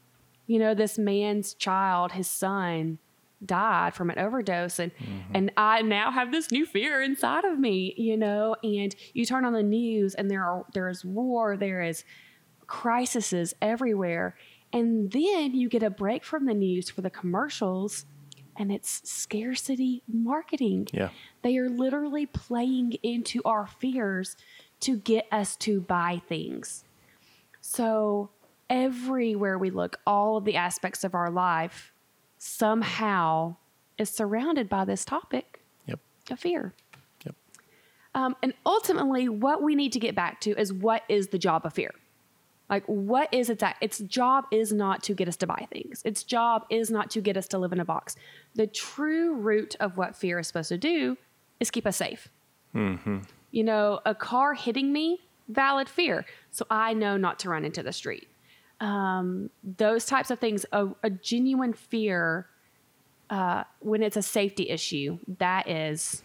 You 0.47 0.59
know, 0.59 0.75
this 0.75 0.99
man's 0.99 1.55
child, 1.55 2.13
his 2.13 2.29
son, 2.29 2.99
died 3.45 3.95
from 3.95 4.11
an 4.11 4.19
overdose, 4.19 4.79
and 4.79 4.95
mm-hmm. 4.95 5.33
and 5.35 5.53
I 5.57 5.83
now 5.83 6.11
have 6.11 6.33
this 6.33 6.51
new 6.51 6.65
fear 6.65 7.03
inside 7.03 7.45
of 7.45 7.59
me. 7.59 7.95
You 7.97 8.17
know, 8.17 8.57
and 8.63 8.95
you 9.13 9.27
turn 9.27 9.45
on 9.45 9.53
the 9.53 9.63
news, 9.63 10.15
and 10.15 10.31
there 10.31 10.45
are 10.45 10.65
there 10.73 10.89
is 10.89 11.05
war, 11.05 11.57
there 11.57 11.83
is 11.83 12.05
crises 12.67 13.55
everywhere. 13.61 14.37
And 14.73 15.11
then 15.13 15.55
you 15.55 15.69
get 15.69 15.83
a 15.83 15.91
break 15.91 16.25
from 16.25 16.45
the 16.47 16.55
news 16.55 16.91
for 16.91 17.01
the 17.01 17.11
commercials, 17.11 18.05
and 18.57 18.73
it's 18.73 19.09
scarcity 19.09 20.03
marketing. 20.09 20.89
yeah. 20.93 21.11
They 21.43 21.57
are 21.59 21.69
literally 21.69 22.27
playing 22.27 22.95
into 23.03 23.41
our 23.45 23.67
fears 23.67 24.37
to 24.81 24.97
get 24.97 25.27
us 25.31 25.57
to 25.57 25.81
buy 25.81 26.21
things. 26.29 26.85
So, 27.61 28.31
everywhere 28.69 29.59
we 29.59 29.71
look, 29.71 29.99
all 30.07 30.37
of 30.37 30.45
the 30.45 30.57
aspects 30.57 31.05
of 31.05 31.15
our 31.15 31.31
life 31.31 31.93
somehow 32.39 33.57
is 33.99 34.11
surrounded 34.11 34.69
by 34.69 34.85
this 34.85 35.05
topic 35.05 35.61
Yep. 35.87 36.01
of 36.31 36.39
fear. 36.41 36.75
Yep. 37.25 37.35
Um, 38.15 38.37
and 38.43 38.55
ultimately, 38.65 39.29
what 39.29 39.63
we 39.63 39.75
need 39.75 39.93
to 39.93 40.01
get 40.01 40.15
back 40.15 40.41
to 40.43 40.51
is 40.61 40.73
what 40.73 41.03
is 41.09 41.29
the 41.29 41.39
job 41.39 41.65
of 41.65 41.73
fear? 41.73 41.93
Like, 42.69 42.85
what 42.87 43.33
is 43.33 43.49
its 43.49 43.63
its 43.81 43.99
job 44.01 44.47
is 44.51 44.73
not 44.73 45.03
to 45.05 45.15
get 45.15 45.29
us 45.29 45.37
to 45.37 45.47
buy 45.47 45.67
things. 45.71 46.03
Its 46.05 46.25
job 46.25 46.65
is 46.69 46.91
not 46.91 47.11
to 47.11 47.21
get 47.21 47.37
us 47.37 47.47
to 47.49 47.59
live 47.59 47.73
in 47.73 47.79
a 47.79 47.85
box. 47.85 48.17
The 48.57 48.67
true 48.67 49.35
root 49.35 49.77
of 49.79 49.97
what 49.97 50.17
fear 50.17 50.41
is 50.41 50.49
supposed 50.49 50.71
to 50.71 50.79
do 50.79 51.17
is 51.61 51.71
keep 51.71 51.87
us 51.87 51.97
safe. 51.97 52.29
You 52.75 53.65
know, 53.65 54.01
a 54.05 54.15
car 54.15 54.53
hitting 54.53 54.93
me, 54.93 55.21
valid 55.49 55.89
fear, 55.89 56.27
so 56.51 56.67
I 56.69 56.93
know 56.93 57.17
not 57.17 57.39
to 57.41 57.49
run 57.49 57.65
into 57.65 57.83
the 57.83 57.93
street. 57.93 58.29
Um, 58.81 59.51
those 59.63 60.05
types 60.05 60.31
of 60.31 60.39
things, 60.39 60.67
a, 60.73 60.89
a 61.03 61.11
genuine 61.11 61.73
fear 61.73 62.47
uh, 63.31 63.65
when 63.81 64.03
it's 64.03 64.17
a 64.17 64.23
safety 64.23 64.69
issue, 64.69 65.19
that 65.39 65.69
is 65.69 66.23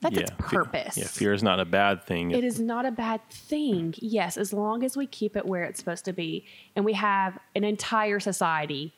that's 0.00 0.16
its 0.16 0.30
fe- 0.30 0.36
purpose. 0.38 0.96
Yeah. 0.96 1.06
Fear 1.06 1.32
is 1.34 1.42
not 1.42 1.60
a 1.60 1.64
bad 1.64 2.04
thing. 2.04 2.30
It 2.30 2.44
is 2.44 2.60
not 2.60 2.86
a 2.86 2.90
bad 2.90 3.20
thing. 3.28 3.94
Yes, 3.98 4.36
as 4.36 4.52
long 4.52 4.82
as 4.84 4.96
we 4.96 5.06
keep 5.06 5.36
it 5.36 5.44
where 5.44 5.64
it's 5.64 5.78
supposed 5.78 6.04
to 6.06 6.12
be 6.12 6.46
and 6.76 6.84
we 6.84 6.92
have 6.94 7.38
an 7.54 7.64
entire 7.64 8.20
society, 8.20 8.94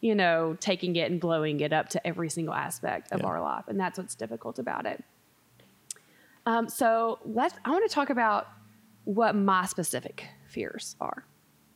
you 0.00 0.14
know, 0.14 0.56
taking 0.60 0.96
it 0.96 1.10
and 1.10 1.20
blowing 1.20 1.60
it 1.60 1.72
up 1.72 1.90
to 1.90 2.04
every 2.06 2.30
single 2.30 2.54
aspect 2.54 3.12
of 3.12 3.20
Yeah. 3.20 3.26
our 3.26 3.40
life. 3.40 3.64
And 3.68 3.78
that's 3.78 3.98
what's 3.98 4.14
difficult 4.14 4.58
about 4.58 4.86
it. 4.86 5.04
Um, 6.46 6.68
so 6.68 7.18
let's, 7.24 7.54
I 7.64 7.70
want 7.70 7.88
to 7.88 7.94
talk 7.94 8.10
about 8.10 8.48
what 9.04 9.36
my 9.36 9.66
specific 9.66 10.26
fears 10.48 10.96
are. 11.00 11.24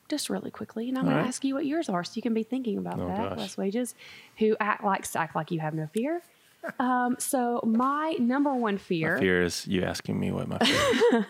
Just 0.08 0.28
really 0.28 0.50
quickly, 0.50 0.88
and 0.88 0.99
I'm 0.99 1.04
going 1.04 1.16
All 1.16 1.23
to 1.23 1.28
ask 1.28 1.44
you 1.44 1.54
what 1.54 1.64
yours 1.66 1.88
are, 1.88 2.04
so 2.04 2.12
you 2.16 2.23
can 2.23 2.34
be 2.34 2.42
thinking 2.42 2.76
about 2.78 3.00
Oh, 3.00 3.08
that. 3.08 3.30
gosh. 3.30 3.38
Wes 3.38 3.56
wages, 3.56 3.94
who 4.38 4.56
act 4.61 4.84
like 4.84 5.06
act 5.16 5.34
like 5.34 5.50
you 5.50 5.61
have 5.61 5.75
no 5.75 5.87
fear. 5.87 6.23
Um, 6.78 7.16
so 7.18 7.61
my 7.62 8.16
number 8.18 8.54
one 8.54 8.78
fear, 8.78 9.16
My 9.16 9.20
fear 9.20 9.42
is 9.42 9.66
you 9.66 9.82
asking 9.82 10.18
me 10.18 10.32
what 10.32 10.49
my 10.49 10.56
fear 10.61 11.26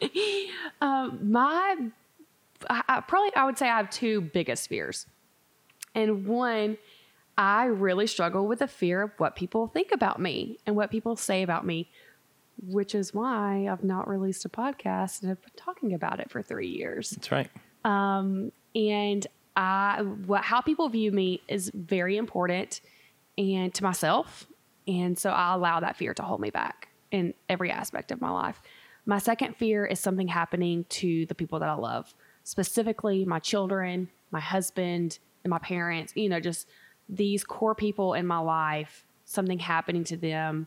is. 0.00 0.50
my 0.80 1.76
I, 2.70 2.82
I 2.88 3.00
probably 3.00 3.34
I 3.34 3.44
would 3.44 3.58
say 3.58 3.68
I 3.68 3.76
have 3.78 3.90
two 3.90 4.20
biggest 4.20 4.68
fears. 4.68 5.06
And 5.96 6.26
one, 6.26 6.78
I 7.36 7.64
really 7.64 8.06
struggle 8.06 8.46
with 8.46 8.60
the 8.60 8.68
fear 8.68 9.02
of 9.02 9.10
what 9.18 9.34
people 9.34 9.66
think 9.66 9.90
about 9.92 10.20
me 10.20 10.58
and 10.66 10.76
what 10.76 10.90
people 10.92 11.16
say 11.16 11.42
about 11.42 11.66
me, 11.66 11.90
which 12.62 12.94
is 12.94 13.12
why 13.12 13.66
I've 13.70 13.82
not 13.82 14.06
released 14.08 14.44
a 14.44 14.48
podcast 14.48 15.22
and 15.22 15.28
have 15.28 15.42
been 15.42 15.52
talking 15.56 15.92
about 15.92 16.20
it 16.20 16.30
for 16.30 16.40
three 16.42 16.68
years. 16.68 17.10
That's 17.10 17.32
right. 17.32 17.50
And 17.86 19.26
I 19.56 20.02
what 20.02 20.42
how 20.42 20.60
people 20.60 20.88
view 20.88 21.12
me 21.12 21.40
is 21.48 21.70
very 21.74 22.16
important 22.16 22.80
and 23.38 23.72
to 23.74 23.82
myself. 23.82 24.46
And 24.86 25.18
so 25.18 25.30
I 25.30 25.54
allow 25.54 25.80
that 25.80 25.96
fear 25.96 26.14
to 26.14 26.22
hold 26.22 26.40
me 26.40 26.50
back 26.50 26.88
in 27.10 27.34
every 27.48 27.70
aspect 27.70 28.10
of 28.12 28.20
my 28.20 28.30
life. 28.30 28.60
My 29.04 29.18
second 29.18 29.56
fear 29.56 29.86
is 29.86 30.00
something 30.00 30.28
happening 30.28 30.84
to 30.90 31.26
the 31.26 31.34
people 31.34 31.58
that 31.60 31.68
I 31.68 31.74
love, 31.74 32.12
specifically 32.44 33.24
my 33.24 33.38
children, 33.38 34.08
my 34.30 34.40
husband, 34.40 35.18
and 35.44 35.50
my 35.50 35.58
parents, 35.58 36.12
you 36.16 36.28
know, 36.28 36.40
just 36.40 36.66
these 37.08 37.44
core 37.44 37.74
people 37.74 38.14
in 38.14 38.26
my 38.26 38.38
life, 38.38 39.04
something 39.24 39.60
happening 39.60 40.02
to 40.04 40.16
them 40.16 40.66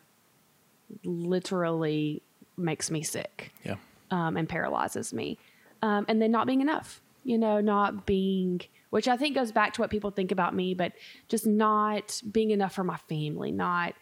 literally 1.03 2.21
makes 2.57 2.89
me 2.89 3.03
sick 3.03 3.51
Yeah. 3.63 3.75
um, 4.11 4.37
and 4.37 4.47
paralyzes 4.47 5.13
me. 5.13 5.37
Um, 5.81 6.05
and 6.07 6.21
then 6.21 6.31
not 6.31 6.47
being 6.47 6.61
enough, 6.61 7.01
you 7.23 7.37
know, 7.37 7.61
not 7.61 8.05
being, 8.05 8.61
which 8.89 9.07
I 9.07 9.17
think 9.17 9.35
goes 9.35 9.51
back 9.51 9.73
to 9.73 9.81
what 9.81 9.89
people 9.89 10.11
think 10.11 10.31
about 10.31 10.55
me, 10.55 10.73
but 10.73 10.93
just 11.27 11.45
not 11.45 12.21
being 12.31 12.51
enough 12.51 12.73
for 12.73 12.83
my 12.83 12.97
family, 13.09 13.51
not 13.51 13.93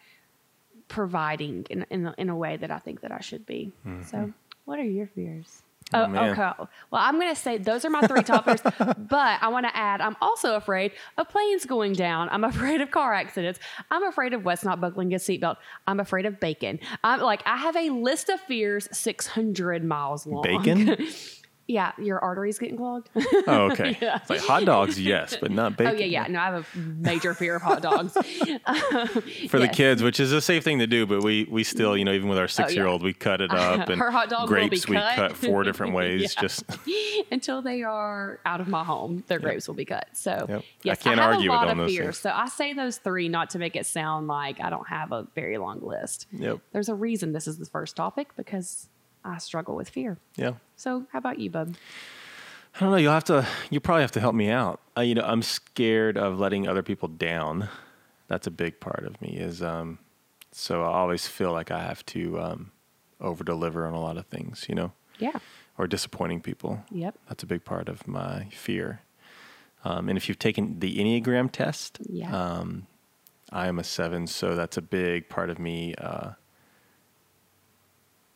providing 0.88 1.66
in, 1.70 1.86
in, 1.90 2.12
in 2.18 2.28
a 2.28 2.36
way 2.36 2.56
that 2.56 2.70
I 2.70 2.78
think 2.78 3.02
that 3.02 3.12
I 3.12 3.20
should 3.20 3.46
be. 3.46 3.72
Mm-hmm. 3.86 4.04
So, 4.04 4.32
what 4.64 4.78
are 4.78 4.84
your 4.84 5.06
fears? 5.06 5.62
Oh, 5.94 6.02
oh 6.02 6.08
man. 6.08 6.30
okay. 6.30 6.64
Well, 6.90 7.02
I'm 7.02 7.18
going 7.18 7.34
to 7.34 7.40
say 7.40 7.58
those 7.58 7.84
are 7.84 7.90
my 7.90 8.02
three 8.02 8.22
toppers, 8.22 8.60
but 8.98 9.38
I 9.40 9.48
want 9.48 9.66
to 9.66 9.76
add 9.76 10.00
I'm 10.00 10.16
also 10.20 10.56
afraid 10.56 10.92
of 11.16 11.28
planes 11.28 11.64
going 11.64 11.94
down. 11.94 12.28
I'm 12.30 12.44
afraid 12.44 12.80
of 12.80 12.90
car 12.90 13.14
accidents. 13.14 13.58
I'm 13.90 14.04
afraid 14.04 14.34
of 14.34 14.44
Wes 14.44 14.64
not 14.64 14.80
buckling 14.80 15.10
his 15.10 15.22
seatbelt. 15.22 15.56
I'm 15.86 16.00
afraid 16.00 16.26
of 16.26 16.40
bacon. 16.40 16.80
I'm 17.02 17.20
like, 17.20 17.42
I 17.46 17.56
have 17.56 17.76
a 17.76 17.90
list 17.90 18.28
of 18.28 18.40
fears 18.40 18.88
600 18.92 19.84
miles 19.84 20.26
long. 20.26 20.42
Bacon? 20.42 20.96
yeah, 21.68 21.92
your 21.98 22.18
arteries 22.18 22.58
getting 22.58 22.78
clogged. 22.78 23.10
Oh, 23.46 23.70
okay. 23.70 23.96
Yeah. 24.00 24.16
It's 24.16 24.30
like 24.30 24.40
hot 24.40 24.64
dogs, 24.64 24.98
yes, 24.98 25.36
but 25.38 25.50
not 25.50 25.76
baked. 25.76 25.90
oh, 25.90 25.94
yeah, 25.94 26.06
yeah. 26.06 26.26
No, 26.28 26.40
I 26.40 26.44
have 26.46 26.66
a 26.74 26.78
major 26.78 27.34
fear 27.34 27.56
of 27.56 27.62
hot 27.62 27.82
dogs. 27.82 28.12
For 29.48 29.58
the 29.58 29.68
kids, 29.72 30.02
which 30.02 30.18
is 30.18 30.32
a 30.32 30.40
safe 30.40 30.64
thing 30.64 30.78
to 30.78 30.86
do, 30.86 31.04
but 31.06 31.22
we 31.22 31.46
we 31.50 31.64
still, 31.64 31.96
you 31.96 32.04
know, 32.04 32.12
even 32.12 32.28
with 32.28 32.38
our 32.38 32.44
oh, 32.44 32.48
six 32.48 32.74
year 32.74 32.86
old, 32.86 33.02
we 33.02 33.12
cut 33.12 33.40
it 33.42 33.50
up 33.52 33.88
and 33.90 34.00
Her 34.00 34.10
hot 34.10 34.30
dog 34.30 34.48
grapes 34.48 34.88
we 34.88 34.96
cut. 34.96 35.14
cut 35.16 35.36
four 35.36 35.62
different 35.62 35.92
ways. 35.94 36.34
Just 36.34 36.64
until 37.30 37.60
they 37.60 37.82
are 37.82 38.40
out 38.46 38.60
of 38.60 38.68
my 38.68 38.82
home, 38.84 39.24
their 39.26 39.38
grapes 39.38 39.68
will 39.68 39.74
be 39.74 39.84
cut. 39.84 40.08
So 40.14 40.46
Yep. 40.48 40.60
I 40.60 40.64
yes, 40.84 40.98
I, 41.00 41.02
can't 41.02 41.20
have 41.20 41.34
argue 41.34 41.50
a 41.50 41.52
lot 41.52 41.68
on 41.68 41.72
of 41.72 41.86
those 41.86 41.96
fears. 41.96 42.18
So 42.18 42.30
I 42.30 42.48
say 42.48 42.72
those 42.72 42.96
three 42.98 43.28
not 43.28 43.50
to 43.50 43.58
make 43.58 43.76
it 43.76 43.84
sound 43.84 44.26
like 44.28 44.60
I 44.60 44.70
don't 44.70 44.88
have 44.88 45.12
a 45.12 45.26
very 45.34 45.58
long 45.58 45.80
list. 45.82 46.26
yep, 46.32 46.60
There's 46.72 46.88
a 46.88 46.94
reason 46.94 47.32
this 47.32 47.46
is 47.46 47.58
the 47.58 47.66
first 47.66 47.96
topic 47.96 48.28
because 48.36 48.88
I 49.24 49.38
struggle 49.38 49.74
with 49.76 49.88
fear. 49.90 50.18
yeah. 50.36 50.52
So 50.76 51.06
how 51.12 51.18
about 51.18 51.38
you, 51.38 51.50
bub? 51.50 51.74
I 52.76 52.80
don't 52.80 52.90
know. 52.90 52.96
You'll 52.96 53.12
have 53.12 53.24
to. 53.24 53.46
You 53.70 53.80
probably 53.80 54.02
have 54.02 54.12
to 54.12 54.20
help 54.20 54.34
me 54.34 54.50
out. 54.50 54.80
Uh, 54.96 55.00
you 55.00 55.14
know, 55.14 55.24
I'm 55.24 55.42
scared 55.42 56.16
of 56.16 56.38
letting 56.38 56.68
other 56.68 56.82
people 56.82 57.08
down. 57.08 57.68
That's 58.28 58.46
a 58.46 58.50
big 58.50 58.78
part 58.78 59.04
of 59.04 59.20
me. 59.20 59.30
Is 59.38 59.62
um, 59.62 59.98
so 60.52 60.82
I 60.82 60.88
always 60.88 61.26
feel 61.26 61.50
like 61.52 61.70
I 61.70 61.80
have 61.82 62.04
to 62.06 62.38
um, 62.40 62.70
over 63.20 63.42
deliver 63.42 63.86
on 63.86 63.94
a 63.94 64.00
lot 64.00 64.16
of 64.16 64.26
things. 64.26 64.66
You 64.68 64.74
know, 64.76 64.92
Yeah. 65.18 65.38
or 65.76 65.86
disappointing 65.88 66.40
people. 66.42 66.84
Yep. 66.90 67.18
That's 67.28 67.42
a 67.42 67.46
big 67.46 67.64
part 67.64 67.88
of 67.88 68.06
my 68.06 68.44
fear. 68.52 69.00
Um, 69.84 70.08
and 70.08 70.16
if 70.18 70.28
you've 70.28 70.38
taken 70.38 70.78
the 70.80 70.98
Enneagram 70.98 71.50
test, 71.50 71.98
Yeah. 72.08 72.30
um, 72.36 72.86
I 73.50 73.66
am 73.68 73.78
a 73.78 73.84
seven, 73.84 74.26
so 74.26 74.54
that's 74.54 74.76
a 74.76 74.82
big 74.82 75.28
part 75.28 75.50
of 75.50 75.58
me 75.58 75.94
uh, 75.96 76.32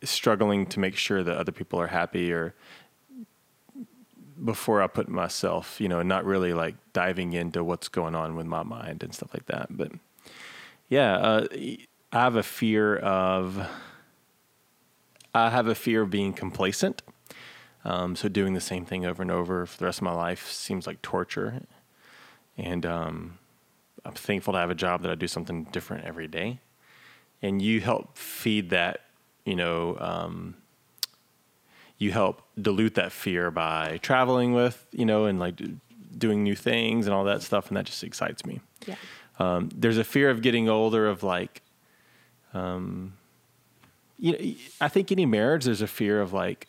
struggling 0.03 0.65
to 0.67 0.79
make 0.79 0.95
sure 0.95 1.23
that 1.23 1.37
other 1.37 1.51
people 1.51 1.79
are 1.79 1.87
happy 1.87 2.31
or 2.31 2.53
before 4.43 4.81
I 4.81 4.87
put 4.87 5.07
myself, 5.07 5.79
you 5.79 5.87
know, 5.87 6.01
not 6.01 6.25
really 6.25 6.53
like 6.53 6.75
diving 6.91 7.33
into 7.33 7.63
what's 7.63 7.87
going 7.87 8.15
on 8.15 8.35
with 8.35 8.45
my 8.45 8.63
mind 8.63 9.03
and 9.03 9.13
stuff 9.13 9.33
like 9.33 9.45
that. 9.45 9.67
But 9.69 9.91
yeah, 10.89 11.15
uh, 11.15 11.47
I 12.11 12.19
have 12.19 12.35
a 12.35 12.43
fear 12.43 12.97
of, 12.97 13.67
I 15.33 15.49
have 15.49 15.67
a 15.67 15.75
fear 15.75 16.01
of 16.01 16.09
being 16.09 16.33
complacent. 16.33 17.01
Um, 17.85 18.15
so 18.15 18.29
doing 18.29 18.53
the 18.53 18.61
same 18.61 18.85
thing 18.85 19.05
over 19.05 19.21
and 19.21 19.31
over 19.31 19.65
for 19.65 19.77
the 19.77 19.85
rest 19.85 19.99
of 19.99 20.03
my 20.03 20.13
life 20.13 20.51
seems 20.51 20.87
like 20.87 21.01
torture. 21.01 21.63
And 22.57 22.85
um, 22.85 23.39
I'm 24.05 24.13
thankful 24.13 24.53
to 24.53 24.59
have 24.59 24.69
a 24.69 24.75
job 24.75 25.01
that 25.01 25.11
I 25.11 25.15
do 25.15 25.27
something 25.27 25.65
different 25.65 26.05
every 26.05 26.27
day. 26.27 26.59
And 27.41 27.61
you 27.61 27.81
help 27.81 28.17
feed 28.17 28.69
that, 28.69 29.01
you 29.45 29.55
know, 29.55 29.97
um, 29.99 30.55
you 31.97 32.11
help 32.11 32.41
dilute 32.61 32.95
that 32.95 33.11
fear 33.11 33.51
by 33.51 33.99
traveling 34.01 34.53
with, 34.53 34.85
you 34.91 35.05
know, 35.05 35.25
and 35.25 35.39
like 35.39 35.61
doing 36.17 36.43
new 36.43 36.55
things 36.55 37.05
and 37.07 37.13
all 37.13 37.23
that 37.25 37.41
stuff. 37.41 37.67
And 37.67 37.77
that 37.77 37.85
just 37.85 38.03
excites 38.03 38.45
me. 38.45 38.59
Yeah. 38.87 38.95
Um, 39.39 39.69
there's 39.75 39.97
a 39.97 40.03
fear 40.03 40.29
of 40.29 40.41
getting 40.41 40.69
older, 40.69 41.07
of 41.07 41.23
like, 41.23 41.61
um, 42.53 43.13
you 44.17 44.31
know, 44.31 44.53
I 44.79 44.87
think 44.89 45.11
any 45.11 45.25
marriage, 45.25 45.65
there's 45.65 45.81
a 45.81 45.87
fear 45.87 46.21
of 46.21 46.33
like, 46.33 46.67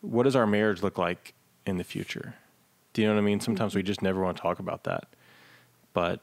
what 0.00 0.22
does 0.22 0.36
our 0.36 0.46
marriage 0.46 0.82
look 0.82 0.98
like 0.98 1.34
in 1.66 1.76
the 1.78 1.84
future? 1.84 2.34
Do 2.92 3.02
you 3.02 3.08
know 3.08 3.14
what 3.14 3.20
I 3.20 3.24
mean? 3.24 3.40
Sometimes 3.40 3.74
we 3.74 3.82
just 3.82 4.02
never 4.02 4.20
want 4.22 4.36
to 4.36 4.42
talk 4.42 4.58
about 4.58 4.84
that. 4.84 5.04
But 5.92 6.20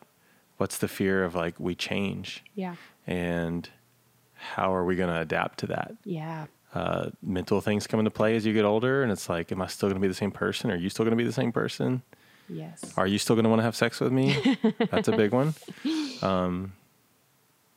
what's 0.58 0.78
the 0.78 0.88
fear 0.88 1.24
of 1.24 1.36
like 1.36 1.60
we 1.60 1.76
change 1.76 2.44
Yeah. 2.56 2.76
and 3.06 3.70
how 4.38 4.74
are 4.74 4.86
we 4.86 4.96
going 4.96 5.10
to 5.10 5.20
adapt 5.20 5.60
to 5.60 5.68
that? 5.68 5.94
Yeah. 6.06 6.46
Uh, 6.74 7.10
mental 7.22 7.62
things 7.62 7.88
come 7.88 8.00
into 8.00 8.12
play 8.12 8.36
as 8.36 8.46
you 8.46 8.54
get 8.54 8.66
older, 8.66 9.04
and 9.04 9.12
it's 9.12 9.30
like, 9.30 9.52
am 9.52 9.62
I 9.62 9.68
still 9.68 9.90
going 9.90 9.96
to 9.96 10.02
be 10.02 10.08
the 10.08 10.14
same 10.14 10.32
person? 10.32 10.70
Are 10.72 10.76
you 10.76 10.90
still 10.90 11.06
going 11.06 11.18
to 11.18 11.22
be 11.22 11.24
the 11.24 11.34
same 11.34 11.52
person? 11.52 12.04
Yes. 12.50 12.94
Are 12.98 13.08
you 13.08 13.18
still 13.18 13.36
going 13.36 13.44
to 13.44 13.50
want 13.50 13.60
to 13.60 13.64
have 13.64 13.76
sex 13.76 14.00
with 14.00 14.12
me? 14.12 14.58
That's 14.92 15.08
a 15.08 15.18
big 15.18 15.32
one. 15.32 15.54
Um, 16.22 16.74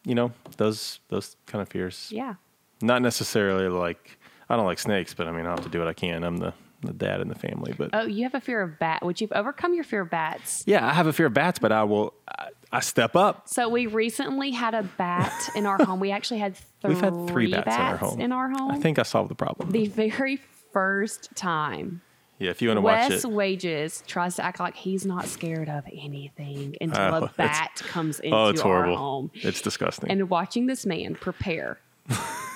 you 0.04 0.14
know, 0.14 0.32
those 0.56 1.00
those 1.08 1.36
kind 1.46 1.60
of 1.62 1.68
fears. 1.68 2.08
Yeah. 2.10 2.34
Not 2.80 3.02
necessarily 3.02 3.68
like 3.68 4.18
I 4.48 4.56
don't 4.56 4.66
like 4.66 4.78
snakes, 4.78 5.14
but 5.14 5.28
I 5.28 5.32
mean, 5.32 5.46
I'll 5.46 5.56
have 5.56 5.64
to 5.64 5.70
do 5.70 5.78
what 5.78 5.88
I 5.88 5.92
can. 5.92 6.24
I'm 6.24 6.38
the 6.38 6.54
the 6.82 6.92
dad 6.92 7.20
in 7.20 7.28
the 7.28 7.34
family, 7.34 7.74
but 7.76 7.90
Oh, 7.92 8.06
you 8.06 8.22
have 8.24 8.34
a 8.34 8.40
fear 8.40 8.62
of 8.62 8.78
bat. 8.78 9.04
Would 9.04 9.20
you've 9.20 9.32
overcome 9.32 9.74
your 9.74 9.84
fear 9.84 10.02
of 10.02 10.10
bats? 10.10 10.64
yeah, 10.66 10.86
I 10.86 10.92
have 10.92 11.06
a 11.06 11.12
fear 11.12 11.26
of 11.26 11.34
bats, 11.34 11.58
but 11.58 11.72
I 11.72 11.84
will. 11.84 12.14
I, 12.28 12.48
I 12.72 12.80
step 12.80 13.16
up. 13.16 13.48
So 13.48 13.68
we 13.68 13.86
recently 13.86 14.52
had 14.52 14.74
a 14.74 14.82
bat 14.82 15.32
in 15.56 15.66
our 15.66 15.82
home. 15.84 15.98
We 16.00 16.12
actually 16.12 16.38
had 16.40 16.56
3 16.56 16.64
We've 16.94 17.00
had 17.00 17.28
three 17.28 17.50
bats, 17.52 17.66
in 17.66 17.72
our 17.82 17.96
home. 17.96 18.20
in 18.20 18.32
our 18.32 18.48
home. 18.50 18.70
I 18.70 18.78
think 18.78 18.98
I 18.98 19.02
solved 19.02 19.30
the 19.30 19.34
problem. 19.34 19.70
the 19.70 19.88
very 19.88 20.40
first 20.72 21.34
time 21.34 22.00
yeah, 22.38 22.48
if 22.48 22.62
you 22.62 22.68
want 22.68 22.78
to 22.78 22.82
watch 22.82 23.10
Wes 23.10 23.24
it, 23.24 23.30
Wages 23.30 24.02
tries 24.06 24.36
to 24.36 24.44
act 24.44 24.60
like 24.60 24.74
he's 24.74 25.04
not 25.04 25.26
scared 25.26 25.68
of 25.68 25.84
anything 25.92 26.74
until 26.80 27.02
Oh, 27.02 27.24
a 27.24 27.32
bat 27.36 27.82
comes 27.84 28.18
into 28.18 28.34
oh, 28.34 28.48
it's 28.48 28.62
our 28.62 28.86
home. 28.86 29.30
It's 29.34 29.60
disgusting. 29.60 30.10
And 30.10 30.30
watching 30.30 30.64
this 30.66 30.86
man 30.86 31.16
prepare 31.16 31.78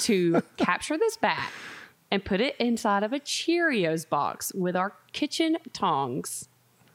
to 0.00 0.40
capture 0.56 0.96
this 0.96 1.18
bat 1.18 1.50
and 2.10 2.24
put 2.24 2.40
it 2.40 2.56
inside 2.58 3.02
of 3.02 3.12
a 3.12 3.20
Cheerios 3.20 4.08
box 4.08 4.52
with 4.54 4.76
our 4.76 4.92
kitchen 5.12 5.56
tongs. 5.72 6.48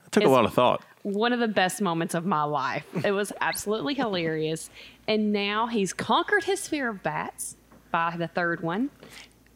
it 0.05 0.11
took 0.11 0.23
a 0.23 0.29
lot 0.29 0.45
of 0.45 0.53
thought. 0.53 0.81
One 1.03 1.31
of 1.33 1.39
the 1.39 1.47
best 1.47 1.81
moments 1.81 2.13
of 2.13 2.25
my 2.25 2.43
life. 2.43 2.85
It 3.05 3.11
was 3.11 3.31
absolutely 3.41 3.93
hilarious. 3.93 4.69
And 5.07 5.31
now 5.31 5.67
he's 5.67 5.93
conquered 5.93 6.43
his 6.43 6.67
fear 6.67 6.89
of 6.89 7.01
bats 7.03 7.55
by 7.91 8.15
the 8.17 8.27
third 8.27 8.61
one. 8.61 8.89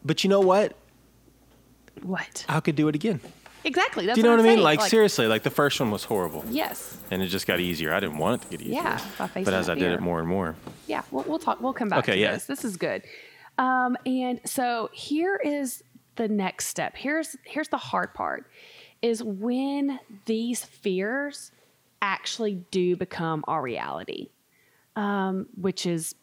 But 0.05 0.23
you 0.23 0.29
know 0.29 0.39
what? 0.41 0.73
What? 2.01 2.45
I 2.49 2.59
could 2.59 2.75
do 2.75 2.87
it 2.87 2.95
again. 2.95 3.19
Exactly. 3.65 4.05
That's 4.05 4.15
Do 4.15 4.21
you 4.21 4.23
know 4.25 4.31
what, 4.31 4.39
I 4.41 4.43
mean? 4.43 4.55
saying. 4.57 4.63
Like, 4.63 4.81
seriously, 4.81 5.27
like 5.27 5.43
the 5.43 5.49
first 5.49 5.79
one 5.79 5.89
was 5.91 6.03
horrible, 6.03 6.43
Yes. 6.49 6.97
and 7.11 7.21
it 7.21 7.27
just 7.27 7.47
got 7.47 7.61
easier. 7.61 7.93
I 7.93 8.01
didn't 8.01 8.17
want 8.17 8.41
it 8.41 8.45
to 8.45 8.57
get 8.57 8.61
easier. 8.65 8.81
Yeah, 8.83 8.99
but 9.33 9.53
as 9.53 9.69
I 9.69 9.75
did 9.75 9.91
it 9.93 10.01
more 10.01 10.19
and 10.19 10.27
more, 10.27 10.55
Yeah, 10.87 11.03
we'll, 11.11 11.23
we'll 11.25 11.39
talk. 11.39 11.61
We'll 11.61 11.71
come 11.71 11.87
back 11.87 11.99
Okay, 11.99 12.15
to 12.15 12.19
yeah. 12.19 12.33
this. 12.33 12.45
This 12.45 12.65
is 12.65 12.75
good. 12.75 13.03
Um, 13.57 13.97
and 14.05 14.41
so 14.45 14.89
here 14.93 15.39
is 15.43 15.83
the 16.15 16.27
next 16.27 16.67
step. 16.67 16.95
Here's 16.95 17.35
here's 17.43 17.69
the 17.69 17.77
hard 17.77 18.13
part: 18.13 18.49
is 19.01 19.23
when 19.23 19.99
these 20.25 20.63
fears 20.63 21.51
actually 22.01 22.55
do 22.71 22.95
become 22.95 23.43
our 23.47 23.61
reality, 23.61 24.29
um, 24.95 25.47
which 25.55 25.85
is 25.85 26.15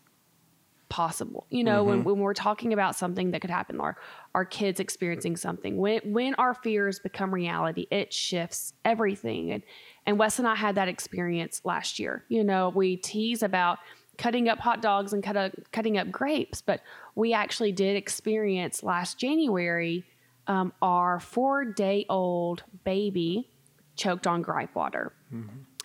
possible. 0.90 1.47
You 1.51 1.64
know, 1.64 1.85
when, 1.85 2.05
when 2.05 2.19
we're 2.19 2.35
talking 2.35 2.73
about 2.73 2.97
something 2.97 3.31
that 3.31 3.40
could 3.40 3.51
happen, 3.51 3.81
our 3.81 3.97
our 4.35 4.45
kids 4.45 4.81
experiencing 4.81 5.37
something, 5.37 5.79
when 5.79 6.01
when 6.05 6.35
our 6.35 6.53
fears 6.53 6.99
become 6.99 7.33
reality, 7.33 7.87
it 7.90 8.12
shifts 8.12 8.75
everything. 8.85 9.53
And 9.53 9.62
and 10.05 10.19
Wes 10.19 10.38
and 10.38 10.47
I 10.47 10.57
had 10.57 10.75
that 10.75 10.88
experience 10.88 11.62
last 11.64 11.99
year. 11.99 12.25
You 12.29 12.45
know, 12.45 12.69
we 12.69 12.97
tease 12.97 13.43
about 13.43 13.79
cutting 14.21 14.51
up 14.51 14.59
hot 14.59 14.83
dogs 14.83 15.15
and 15.15 15.23
cut 15.23 15.35
up, 15.35 15.53
cutting 15.73 15.97
up 15.97 16.11
grapes, 16.11 16.61
but 16.61 16.83
we 17.15 17.33
actually 17.33 17.73
did 17.73 17.97
experience 17.97 18.83
last 18.83 19.19
January 19.19 20.05
um, 20.47 20.75
our 20.83 21.19
four 21.19 21.65
day 21.65 22.05
old 22.11 22.63
baby 22.85 23.51
choked 23.97 24.27
on 24.27 24.43
gripe 24.43 24.75
water. 24.75 25.15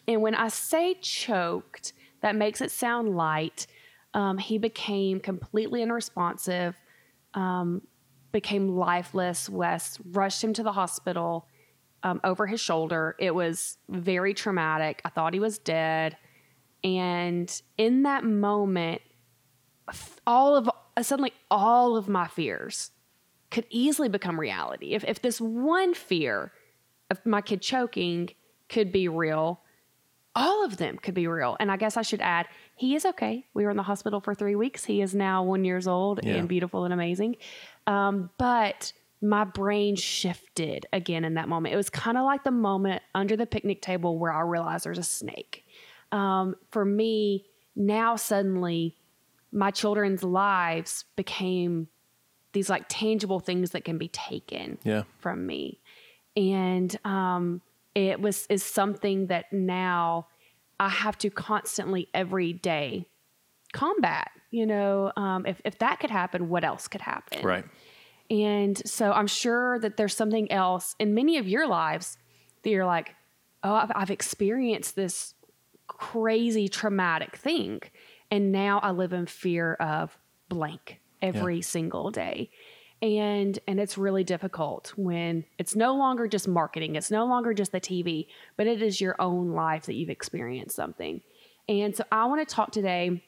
And 0.10 0.21
when 0.21 0.36
I 0.36 0.50
say 0.50 0.95
choked, 0.95 1.93
that 2.21 2.36
makes 2.36 2.60
it 2.60 2.71
sound 2.71 3.15
light. 3.15 3.67
Um, 4.13 4.38
he 4.38 4.58
became 4.58 5.21
completely 5.21 5.82
unresponsive, 5.82 6.76
um, 7.36 7.84
became 8.34 8.67
lifeless. 8.67 9.50
Wes 9.50 9.98
rushed 10.12 10.43
him 10.43 10.52
to 10.54 10.63
the 10.63 10.74
hospital 10.74 11.48
um, 12.04 12.19
over 12.26 12.45
his 12.48 12.60
shoulder. 12.60 13.15
It 13.17 13.34
was 13.34 13.78
very 13.88 14.34
traumatic. 14.34 15.02
I 15.06 15.10
thought 15.10 15.34
he 15.34 15.39
was 15.39 15.58
dead. 15.58 16.17
And 16.86 17.62
in 17.80 18.04
that 18.04 18.24
moment, 18.24 19.02
all 20.28 20.56
of 20.56 20.69
suddenly 21.02 21.34
all 21.50 21.98
of 21.98 22.08
my 22.08 22.28
fears 22.28 22.91
could 23.50 23.65
easily 23.69 24.08
become 24.08 24.39
reality. 24.39 24.93
If 24.93 25.04
if 25.04 25.21
this 25.21 25.41
one 25.41 25.93
fear 25.95 26.52
of 27.10 27.26
my 27.26 27.41
kid 27.41 27.62
choking 27.62 28.30
could 28.69 28.91
be 28.91 29.08
real, 29.08 29.62
all 30.36 30.63
of 30.63 30.78
them 30.78 30.98
could 30.98 31.13
be 31.15 31.28
real. 31.28 31.58
And 31.60 31.71
I 31.71 31.78
guess 31.78 31.98
I 31.98 32.02
should 32.04 32.21
add, 32.21 32.48
he 32.76 32.95
is 32.95 33.06
okay. 33.06 33.45
We 33.54 33.63
were 33.63 33.71
in 33.71 33.78
the 33.78 33.84
hospital 33.84 34.19
for 34.19 34.36
three 34.36 34.56
weeks. 34.56 34.86
He 34.86 35.02
is 35.02 35.15
now 35.15 35.43
one 35.43 35.63
years 35.65 35.88
old 35.88 36.19
Yeah. 36.24 36.36
and 36.36 36.48
beautiful 36.48 36.84
and 36.84 36.93
amazing. 36.93 37.38
Um, 37.88 38.30
but 38.38 38.93
my 39.21 39.43
brain 39.43 39.95
shifted 39.95 40.86
again 40.93 41.24
in 41.26 41.36
that 41.36 41.48
moment. 41.48 41.74
It 41.74 41.78
was 41.78 41.89
kind 41.89 42.17
of 42.17 42.26
like 42.26 42.43
the 42.43 42.52
moment 42.52 43.02
under 43.15 43.36
the 43.36 43.45
picnic 43.45 43.82
table 43.82 44.19
where 44.19 44.32
I 44.32 44.41
realized 44.41 44.86
there's 44.86 44.98
a 44.98 45.04
snake. 45.04 45.64
Um, 46.15 46.56
for 46.71 46.86
me, 46.86 47.45
now 47.75 48.15
suddenly 48.15 48.95
my 49.51 49.71
children's 49.71 50.23
lives 50.23 51.06
became 51.15 51.88
these 52.54 52.69
like 52.69 52.86
tangible 52.88 53.39
things 53.39 53.71
that 53.71 53.84
can 53.84 53.97
be 53.97 54.08
taken 54.08 54.78
Yeah. 54.84 55.04
from 55.19 55.45
me. 55.45 55.82
And 56.38 56.95
um, 57.06 57.62
it 57.93 58.19
was 58.21 58.47
is 58.49 58.63
something 58.63 59.28
that 59.28 59.51
now 59.51 60.28
I 60.80 60.89
have 60.89 61.17
to 61.19 61.30
constantly 61.30 62.08
every 62.13 62.54
day 62.54 63.08
combat. 63.73 64.30
You 64.51 64.65
know, 64.65 65.12
um, 65.17 65.45
if 65.45 65.62
if 65.65 65.78
that 65.80 65.99
could 65.99 66.12
happen, 66.12 66.49
what 66.49 66.63
else 66.63 66.88
could 66.88 67.01
happen? 67.01 67.45
Right. 67.45 67.65
And 68.30 68.78
so 68.88 69.12
I'm 69.12 69.28
sure 69.28 69.80
that 69.80 69.97
there's 69.97 70.15
something 70.15 70.51
else 70.51 70.95
in 70.97 71.13
many 71.13 71.38
of 71.38 71.47
your 71.47 71.67
lives 71.67 72.17
that 72.63 72.69
you're 72.71 72.86
like, 72.86 73.15
oh, 73.63 73.73
I've, 73.75 73.91
I've 73.95 74.12
experienced 74.12 74.95
this 74.95 75.35
crazy 75.88 76.67
traumatic 76.67 77.36
thing. 77.36 77.82
And 78.32 78.52
now 78.52 78.80
I 78.80 78.91
live 78.91 79.13
in 79.13 79.26
fear 79.26 79.74
of 79.76 80.17
blank 80.50 81.00
every 81.21 81.62
single 81.62 82.12
day. 82.12 82.50
And 83.02 83.60
and 83.67 83.80
it's 83.80 83.98
really 83.98 84.24
difficult 84.24 84.93
when 84.95 85.43
it's 85.58 85.76
no 85.76 85.95
longer 85.95 86.28
just 86.28 86.48
marketing, 86.48 86.95
it's 86.95 87.12
no 87.12 87.26
longer 87.26 87.54
just 87.54 87.71
the 87.71 87.82
TV, 87.82 88.28
but 88.58 88.67
it 88.67 88.82
is 88.82 89.02
your 89.02 89.15
own 89.19 89.52
life 89.52 89.86
that 89.86 89.95
you've 89.95 90.10
experienced 90.10 90.76
something. 90.76 91.21
And 91.67 91.95
so 91.95 92.04
I 92.12 92.26
want 92.26 92.48
to 92.48 92.56
talk 92.56 92.71
today 92.71 93.21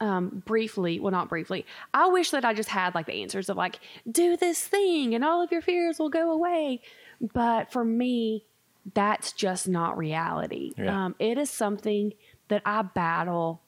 um, 0.00 0.42
briefly, 0.44 1.00
well, 1.00 1.10
not 1.10 1.28
briefly. 1.28 1.66
I 1.92 2.08
wish 2.08 2.30
that 2.30 2.44
I 2.44 2.54
just 2.54 2.68
had 2.68 2.94
like 2.94 3.06
the 3.06 3.22
answers 3.22 3.48
of 3.48 3.56
like, 3.56 3.80
do 4.10 4.36
this 4.36 4.60
thing 4.66 5.14
and 5.14 5.24
all 5.24 5.42
of 5.42 5.50
your 5.50 5.62
fears 5.62 5.98
will 5.98 6.10
go 6.10 6.30
away. 6.30 6.80
But 7.20 7.72
for 7.72 7.84
me, 7.84 8.44
that's 8.94 9.32
just 9.32 9.68
not 9.68 9.96
reality. 9.96 10.72
Yeah. 10.76 11.04
Um, 11.06 11.14
it 11.18 11.38
is 11.38 11.50
something 11.50 12.12
that 12.48 12.62
I 12.64 12.82
battle 12.82 13.62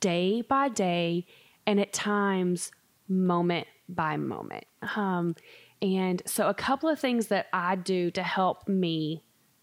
day 0.00 0.42
by 0.42 0.68
day 0.68 1.26
and 1.66 1.78
at 1.80 1.92
times 1.92 2.72
moment 3.08 3.66
by 3.88 4.16
moment. 4.16 4.64
Um, 4.96 5.36
and 5.82 6.22
so, 6.26 6.48
a 6.48 6.54
couple 6.54 6.88
of 6.88 6.98
things 6.98 7.28
that 7.28 7.46
I 7.52 7.76
do 7.76 8.10
to 8.12 8.22
help 8.22 8.68
me 8.68 9.22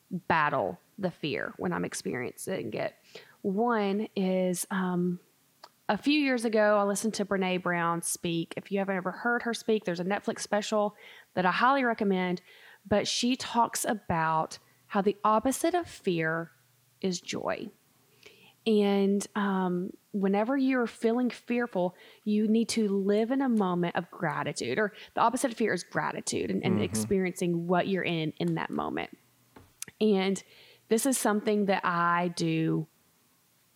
battle 0.10 0.80
the 0.98 1.12
fear 1.12 1.54
when 1.58 1.74
I'm 1.74 1.86
experiencing 1.86 2.74
it. 2.74 2.96
One 3.42 4.08
is 4.16 4.66
um, 4.72 5.20
a 5.90 5.98
few 5.98 6.20
years 6.20 6.44
ago, 6.44 6.78
I 6.78 6.84
listened 6.84 7.14
to 7.16 7.26
Brene 7.26 7.62
Brown 7.62 8.02
speak. 8.02 8.54
If 8.58 8.72
you 8.72 8.80
haven't 8.80 8.98
ever 8.98 9.12
heard 9.12 9.44
her 9.44 9.54
speak, 9.54 9.86
there's 9.86 10.00
a 10.00 10.06
Netflix 10.06 10.42
special 10.42 10.96
that 11.36 11.46
I 11.46 11.52
highly 11.52 11.84
recommend. 11.84 12.42
But 12.88 13.08
she 13.08 13.36
talks 13.36 13.86
about 13.86 14.60
how 14.88 15.02
the 15.02 15.18
opposite 15.24 15.74
of 15.74 15.88
fear 15.88 16.52
is 17.02 17.22
joy. 17.22 17.70
And 18.66 19.26
um, 19.36 19.92
whenever 20.12 20.58
you're 20.58 20.88
feeling 20.88 21.30
fearful, 21.30 21.96
you 22.26 22.48
need 22.48 22.70
to 22.70 22.90
live 22.90 23.32
in 23.32 23.42
a 23.42 23.48
moment 23.48 23.96
of 23.96 24.12
gratitude, 24.12 24.78
or 24.78 24.94
the 25.14 25.22
opposite 25.22 25.52
of 25.52 25.58
fear 25.58 25.74
is 25.74 25.84
gratitude 25.84 26.52
and, 26.52 26.66
and 26.66 26.82
experiencing 26.82 27.68
what 27.68 27.88
you're 27.88 28.04
in 28.04 28.34
in 28.38 28.56
that 28.56 28.70
moment. 28.70 29.16
And 30.02 30.42
this 30.90 31.06
is 31.06 31.18
something 31.18 31.66
that 31.66 31.86
I 31.86 32.34
do 32.36 32.88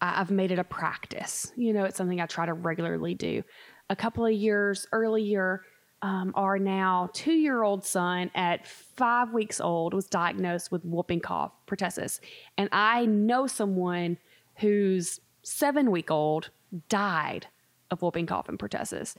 I've 0.01 0.31
made 0.31 0.51
it 0.51 0.57
a 0.59 0.63
practice. 0.63 1.51
You 1.55 1.73
know, 1.73 1.83
it's 1.83 1.95
something 1.95 2.19
I 2.19 2.25
try 2.25 2.47
to 2.47 2.53
regularly 2.53 3.13
do. 3.13 3.43
A 3.89 3.95
couple 3.95 4.25
of 4.25 4.33
years 4.33 4.87
earlier, 4.91 5.61
um, 6.01 6.33
our 6.35 6.57
now 6.57 7.09
two 7.13 7.33
year 7.33 7.63
old 7.63 7.85
son 7.85 8.31
at 8.33 8.65
five 8.67 9.31
weeks 9.33 9.61
old 9.61 9.93
was 9.93 10.07
diagnosed 10.07 10.71
with 10.71 10.83
whooping 10.83 11.19
cough, 11.19 11.51
pertussis. 11.67 12.19
And 12.57 12.69
I 12.71 13.05
know 13.05 13.47
someone 13.47 14.17
whose 14.55 15.19
seven 15.43 15.91
week 15.91 16.09
old 16.09 16.49
died 16.89 17.47
of 17.91 18.01
whooping 18.01 18.25
cough 18.25 18.49
and 18.49 18.57
pertussis. 18.57 19.15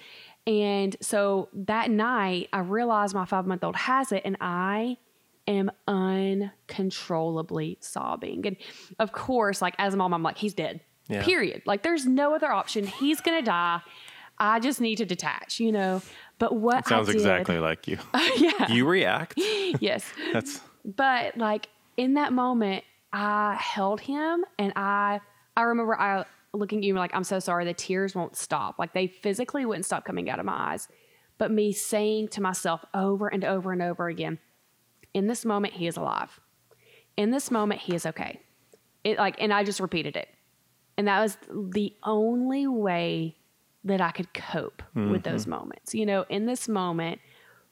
And 0.47 0.97
so 1.01 1.49
that 1.53 1.91
night, 1.91 2.49
I 2.53 2.61
realized 2.61 3.15
my 3.15 3.27
five 3.27 3.47
month 3.47 3.63
old 3.63 3.77
has 3.77 4.11
it, 4.13 4.23
and 4.25 4.37
I 4.41 4.97
am 5.47 5.71
uncontrollably 5.87 7.79
sobbing. 7.81 8.47
And 8.47 8.57
of 8.99 9.13
course, 9.13 9.63
like 9.63 9.75
as 9.79 9.95
a 9.95 9.97
mom, 9.97 10.15
I'm 10.15 10.23
like, 10.23 10.39
he's 10.39 10.55
dead. 10.55 10.81
Yeah. 11.09 11.23
Period. 11.23 11.63
Like 11.67 11.83
there's 11.83 12.07
no 12.07 12.35
other 12.35 12.51
option. 12.51 12.87
He's 12.87 13.21
gonna 13.21 13.43
die. 13.43 13.81
I 14.39 14.61
just 14.61 14.81
need 14.81 14.97
to 14.97 15.05
detach, 15.05 15.61
you 15.61 15.71
know. 15.71 16.03
But 16.43 16.57
what 16.57 16.89
Sounds 16.89 17.09
I 17.09 17.13
did, 17.13 17.21
exactly 17.21 17.61
like 17.61 17.87
you. 17.87 17.99
Oh, 18.15 18.37
yeah, 18.37 18.73
You 18.73 18.85
react. 18.85 19.35
yes. 19.39 20.05
That's 20.33 20.61
But 20.85 21.39
like 21.39 21.69
in 21.97 22.15
that 22.15 22.33
moment, 22.33 22.83
I 23.13 23.55
held 23.55 24.01
him, 24.01 24.45
and 24.59 24.73
I 24.75 25.21
I 25.57 25.63
remember 25.63 25.97
I 25.97 26.25
looking 26.53 26.79
at 26.79 26.85
you 26.85 26.95
like, 26.95 27.15
I'm 27.15 27.23
so 27.23 27.39
sorry. 27.39 27.65
The 27.65 27.75
tears 27.75 28.17
won't 28.17 28.35
stop. 28.35 28.77
Like 28.77 28.93
they 28.93 29.07
physically 29.07 29.65
wouldn't 29.65 29.87
stop 29.87 30.05
coming 30.05 30.29
out 30.29 30.41
of 30.41 30.45
my 30.45 30.73
eyes. 30.73 30.89
But 31.39 31.53
me 31.53 31.71
saying 31.71 32.27
to 32.31 32.41
myself 32.41 32.85
over 32.93 33.29
and 33.29 33.45
over 33.45 33.71
and 33.71 33.81
over 33.81 34.09
again, 34.09 34.41
in 35.15 35.29
this 35.29 35.45
moment, 35.45 35.75
he 35.75 35.87
is 35.87 35.97
alive. 35.97 36.41
In 37.17 37.31
this 37.31 37.53
moment, 37.53 37.83
he 37.83 37.95
is 37.95 38.05
okay. 38.05 38.41
It 39.05 39.17
like, 39.17 39.41
and 39.41 39.55
I 39.55 39.63
just 39.63 39.79
repeated 39.79 40.17
it. 40.17 40.29
And 40.97 41.07
that 41.07 41.21
was 41.21 41.39
the 41.49 41.95
only 42.03 42.67
way 42.67 43.37
that 43.85 44.01
I 44.01 44.11
could 44.11 44.33
cope 44.33 44.83
with 44.95 45.23
those 45.23 45.47
moments. 45.47 45.95
You 45.95 46.07
know, 46.07 46.25
in 46.29 46.47
this 46.47 46.69
moment, 46.69 47.21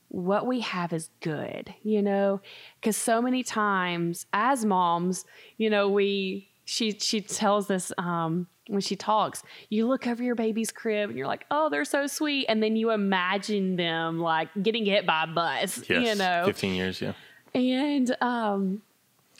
what 0.08 0.46
we 0.46 0.60
have 0.60 0.92
is 0.92 1.08
good, 1.20 1.72
you 1.82 2.02
know? 2.02 2.40
Because 2.80 2.96
so 2.96 3.22
many 3.22 3.42
times 3.42 4.26
as 4.32 4.64
moms, 4.64 5.24
you 5.56 5.70
know, 5.70 5.88
we, 5.88 6.48
she, 6.64 6.92
she 6.98 7.20
tells 7.20 7.68
this, 7.68 7.92
um, 7.96 8.48
when 8.66 8.80
she 8.80 8.96
talks, 8.96 9.42
you 9.68 9.86
look 9.86 10.06
over 10.06 10.22
your 10.22 10.34
baby's 10.34 10.72
crib 10.72 11.10
and 11.10 11.18
you're 11.18 11.28
like, 11.28 11.44
oh, 11.50 11.68
they're 11.68 11.84
so 11.84 12.06
sweet. 12.06 12.46
And 12.48 12.62
then 12.62 12.76
you 12.76 12.90
imagine 12.90 13.76
them 13.76 14.18
like 14.18 14.48
getting 14.60 14.84
hit 14.84 15.06
by 15.06 15.24
a 15.24 15.26
bus, 15.28 15.88
yes. 15.88 16.08
you 16.08 16.14
know? 16.16 16.42
15 16.44 16.74
years, 16.74 17.00
yeah. 17.00 17.12
and 17.54 18.16
um, 18.20 18.82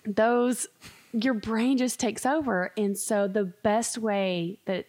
those 0.07 0.69
your 1.13 1.35
brain 1.35 1.77
just 1.77 1.99
takes 1.99 2.25
over 2.25 2.73
and 2.77 2.97
so 2.97 3.27
the 3.27 3.45
best 3.45 3.99
way 3.99 4.59
that 4.67 4.87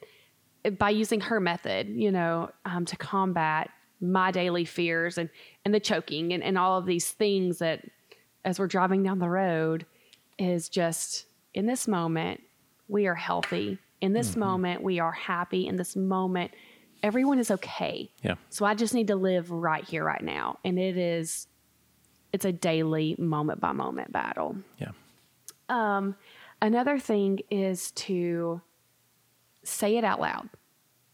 by 0.77 0.89
using 0.89 1.19
her 1.21 1.39
method 1.39 1.87
you 1.89 2.11
know 2.11 2.49
um, 2.65 2.85
to 2.85 2.95
combat 2.97 3.69
my 3.99 4.31
daily 4.31 4.65
fears 4.65 5.17
and 5.17 5.29
and 5.65 5.73
the 5.73 5.79
choking 5.79 6.33
and, 6.33 6.43
and 6.43 6.57
all 6.57 6.77
of 6.77 6.85
these 6.85 7.09
things 7.11 7.59
that 7.59 7.83
as 8.45 8.59
we're 8.59 8.67
driving 8.67 9.03
down 9.03 9.19
the 9.19 9.29
road 9.29 9.85
is 10.37 10.69
just 10.69 11.25
in 11.53 11.65
this 11.65 11.87
moment 11.87 12.41
we 12.87 13.07
are 13.07 13.15
healthy 13.15 13.77
in 14.01 14.13
this 14.13 14.35
moment 14.35 14.81
we 14.83 14.99
are 14.99 15.11
happy 15.11 15.67
in 15.67 15.75
this 15.75 15.95
moment 15.95 16.51
everyone 17.03 17.39
is 17.39 17.51
okay 17.51 18.11
Yeah. 18.23 18.35
so 18.49 18.65
i 18.65 18.73
just 18.73 18.93
need 18.93 19.07
to 19.07 19.15
live 19.15 19.51
right 19.51 19.83
here 19.83 20.03
right 20.03 20.23
now 20.23 20.57
and 20.63 20.77
it 20.79 20.97
is 20.97 21.47
it's 22.33 22.45
a 22.45 22.51
daily 22.53 23.13
moment 23.19 23.59
by 23.59 23.73
moment 23.73 24.13
battle. 24.13 24.55
Yeah. 24.77 24.91
Um, 25.67 26.15
another 26.61 26.97
thing 26.97 27.39
is 27.49 27.91
to 27.91 28.61
say 29.71 29.97
it 29.97 30.03
out 30.03 30.19
loud. 30.19 30.49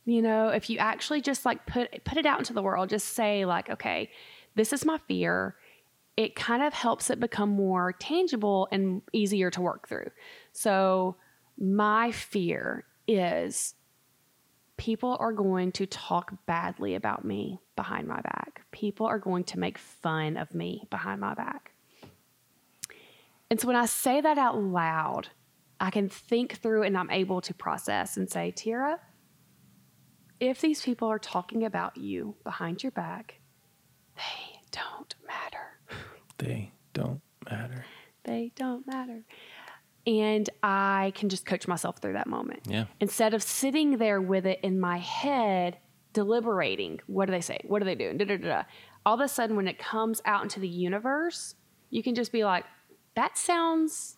You 0.05 0.21
know, 0.21 0.49
if 0.49 0.69
you 0.69 0.77
actually 0.77 1.21
just 1.21 1.45
like 1.45 1.65
put 1.65 2.03
put 2.03 2.17
it 2.17 2.25
out 2.25 2.39
into 2.39 2.53
the 2.53 2.61
world, 2.61 2.89
just 2.89 3.09
say 3.09 3.45
like, 3.45 3.69
okay, 3.69 4.09
this 4.55 4.73
is 4.73 4.85
my 4.85 4.97
fear. 5.07 5.55
It 6.15 6.35
kind 6.35 6.63
of 6.63 6.73
helps 6.73 7.09
it 7.09 7.19
become 7.19 7.49
more 7.49 7.93
tangible 7.93 8.67
and 8.71 9.01
easier 9.13 9.51
to 9.51 9.61
work 9.61 9.87
through. 9.87 10.09
So, 10.51 11.17
my 11.59 12.11
fear 12.11 12.85
is 13.07 13.75
people 14.77 15.17
are 15.19 15.33
going 15.33 15.71
to 15.73 15.85
talk 15.85 16.33
badly 16.45 16.95
about 16.95 17.25
me 17.25 17.59
behind 17.75 18.07
my 18.07 18.21
back. 18.21 18.61
People 18.71 19.05
are 19.07 19.19
going 19.19 19.43
to 19.45 19.59
make 19.59 19.77
fun 19.77 20.37
of 20.37 20.53
me 20.53 20.83
behind 20.89 21.19
my 21.19 21.33
back. 21.33 21.71
And 23.49 23.59
so 23.59 23.67
when 23.67 23.75
I 23.75 23.85
say 23.85 24.21
that 24.21 24.37
out 24.37 24.61
loud, 24.61 25.29
I 25.79 25.91
can 25.91 26.09
think 26.09 26.61
through 26.61 26.83
and 26.83 26.97
I'm 26.97 27.09
able 27.11 27.41
to 27.41 27.53
process 27.53 28.17
and 28.17 28.29
say, 28.29 28.51
Tara, 28.51 28.99
if 30.39 30.61
these 30.61 30.81
people 30.81 31.07
are 31.07 31.19
talking 31.19 31.65
about 31.65 31.97
you 31.97 32.35
behind 32.43 32.83
your 32.83 32.91
back, 32.91 33.39
they 34.15 34.59
don't 34.71 35.15
matter. 35.25 35.79
They 36.39 36.71
don't 36.93 37.21
matter. 37.49 37.83
They 38.23 38.51
don't 38.55 38.85
matter. 38.85 39.23
And 40.05 40.47
I 40.61 41.13
can 41.15 41.29
just 41.29 41.47
coach 41.47 41.67
myself 41.67 41.97
through 41.97 42.13
that 42.13 42.27
moment. 42.27 42.61
Yeah. 42.67 42.85
Instead 42.99 43.33
of 43.33 43.41
sitting 43.41 43.97
there 43.97 44.21
with 44.21 44.45
it 44.45 44.59
in 44.61 44.79
my 44.79 44.99
head, 44.99 45.79
deliberating, 46.13 46.99
what 47.07 47.25
do 47.25 47.31
they 47.31 47.41
say? 47.41 47.59
What 47.65 47.81
are 47.81 47.85
they 47.85 47.95
doing? 47.95 48.17
Da, 48.17 48.25
da, 48.25 48.37
da, 48.37 48.47
da. 48.47 48.63
All 49.05 49.15
of 49.15 49.19
a 49.19 49.27
sudden, 49.27 49.55
when 49.55 49.67
it 49.67 49.79
comes 49.79 50.21
out 50.25 50.43
into 50.43 50.59
the 50.59 50.67
universe, 50.67 51.55
you 51.89 52.03
can 52.03 52.13
just 52.13 52.31
be 52.31 52.43
like, 52.43 52.65
that 53.15 53.37
sounds 53.37 54.17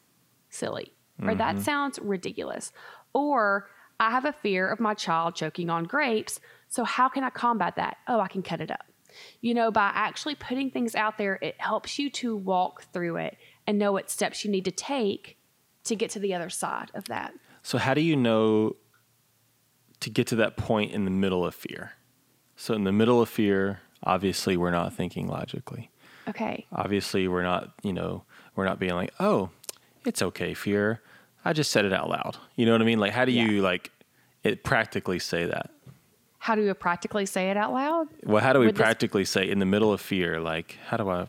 silly, 0.49 0.93
or 1.23 1.35
that 1.35 1.55
mm-hmm. 1.55 1.63
sounds 1.63 1.99
ridiculous. 1.99 2.71
Or 3.13 3.69
I 3.99 4.11
have 4.11 4.25
a 4.25 4.31
fear 4.31 4.69
of 4.69 4.79
my 4.79 4.93
child 4.93 5.35
choking 5.35 5.69
on 5.69 5.83
grapes. 5.83 6.39
So, 6.67 6.83
how 6.83 7.09
can 7.09 7.23
I 7.23 7.29
combat 7.29 7.75
that? 7.75 7.97
Oh, 8.07 8.19
I 8.19 8.27
can 8.27 8.41
cut 8.41 8.61
it 8.61 8.71
up. 8.71 8.85
You 9.41 9.53
know, 9.53 9.71
by 9.71 9.91
actually 9.93 10.35
putting 10.35 10.69
things 10.69 10.95
out 10.95 11.17
there, 11.17 11.39
it 11.41 11.59
helps 11.59 11.97
you 11.99 12.09
to 12.11 12.35
walk 12.35 12.83
through 12.93 13.17
it 13.17 13.37
and 13.67 13.77
know 13.77 13.91
what 13.91 14.09
steps 14.09 14.45
you 14.45 14.51
need 14.51 14.65
to 14.65 14.71
take 14.71 15.37
to 15.85 15.95
get 15.95 16.11
to 16.11 16.19
the 16.19 16.33
other 16.33 16.49
side 16.49 16.91
of 16.93 17.05
that. 17.05 17.33
So, 17.63 17.77
how 17.77 17.93
do 17.93 18.01
you 18.01 18.15
know 18.15 18.75
to 19.99 20.09
get 20.09 20.27
to 20.27 20.35
that 20.37 20.55
point 20.55 20.91
in 20.91 21.05
the 21.05 21.11
middle 21.11 21.45
of 21.45 21.55
fear? 21.55 21.93
So, 22.55 22.73
in 22.73 22.83
the 22.83 22.91
middle 22.91 23.21
of 23.21 23.29
fear, 23.29 23.81
obviously 24.03 24.55
we're 24.55 24.71
not 24.71 24.93
thinking 24.93 25.27
logically. 25.27 25.89
Okay. 26.27 26.67
Obviously 26.71 27.27
we're 27.27 27.43
not, 27.43 27.71
you 27.81 27.91
know, 27.91 28.23
we're 28.55 28.65
not 28.65 28.79
being 28.79 28.93
like, 28.93 29.13
"Oh, 29.19 29.49
it's 30.05 30.21
okay, 30.21 30.53
fear. 30.53 31.01
I 31.45 31.53
just 31.53 31.71
said 31.71 31.85
it 31.85 31.93
out 31.93 32.09
loud." 32.09 32.37
You 32.55 32.65
know 32.65 32.73
what 32.73 32.81
I 32.81 32.85
mean? 32.85 32.99
Like 32.99 33.11
how 33.13 33.25
do 33.25 33.31
you 33.31 33.57
Yeah. 33.57 33.61
like 33.61 33.91
it 34.43 34.63
practically 34.63 35.19
say 35.19 35.45
that? 35.45 35.71
How 36.39 36.55
do 36.55 36.61
you 36.63 36.73
practically 36.73 37.25
say 37.25 37.49
it 37.51 37.57
out 37.57 37.73
loud? 37.73 38.07
Well, 38.23 38.41
how 38.43 38.53
do 38.53 38.59
we 38.59 38.67
this- 38.67 38.75
practically 38.77 39.25
say 39.25 39.49
in 39.49 39.59
the 39.59 39.65
middle 39.65 39.91
of 39.91 39.99
fear 40.01 40.39
like 40.39 40.77
how 40.87 40.97
do 40.97 41.09
I 41.09 41.27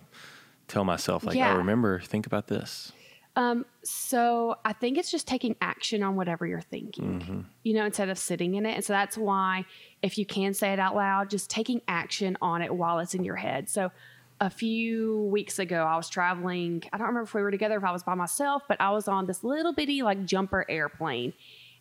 tell 0.68 0.84
myself 0.84 1.24
like, 1.24 1.36
Yeah. 1.36 1.54
"Oh, 1.54 1.58
remember, 1.58 1.98
think 2.00 2.26
about 2.26 2.46
this." 2.46 2.92
Um, 3.36 3.64
so 3.84 4.56
I 4.64 4.72
think 4.72 4.98
it's 4.98 5.10
just 5.10 5.26
taking 5.26 5.54
action 5.60 6.02
on 6.02 6.16
whatever 6.16 6.46
you're 6.46 6.60
thinking, 6.60 7.20
Mm-hmm. 7.20 7.40
you 7.62 7.74
know, 7.74 7.84
instead 7.86 8.08
of 8.08 8.18
sitting 8.18 8.54
in 8.56 8.66
it. 8.66 8.74
And 8.74 8.84
so 8.84 8.92
that's 8.92 9.16
why, 9.16 9.64
if 10.02 10.18
you 10.18 10.26
can 10.26 10.52
say 10.52 10.72
it 10.72 10.80
out 10.80 10.94
loud, 10.96 11.30
just 11.30 11.48
taking 11.48 11.80
action 11.86 12.36
on 12.42 12.60
it 12.60 12.74
while 12.74 12.98
it's 12.98 13.14
in 13.14 13.22
your 13.24 13.36
head. 13.36 13.68
So 13.68 13.92
a 14.40 14.50
few 14.50 15.28
weeks 15.30 15.58
ago, 15.58 15.84
I 15.84 15.96
was 15.96 16.08
traveling. 16.08 16.82
I 16.92 16.98
don't 16.98 17.06
remember 17.06 17.26
if 17.26 17.34
we 17.34 17.42
were 17.42 17.50
together, 17.50 17.76
if 17.76 17.84
I 17.84 17.92
was 17.92 18.02
by 18.02 18.14
myself, 18.14 18.62
but 18.68 18.80
I 18.80 18.90
was 18.90 19.06
on 19.06 19.26
this 19.26 19.44
little 19.44 19.72
bitty 19.72 20.02
like 20.02 20.24
jumper 20.24 20.64
airplane, 20.68 21.32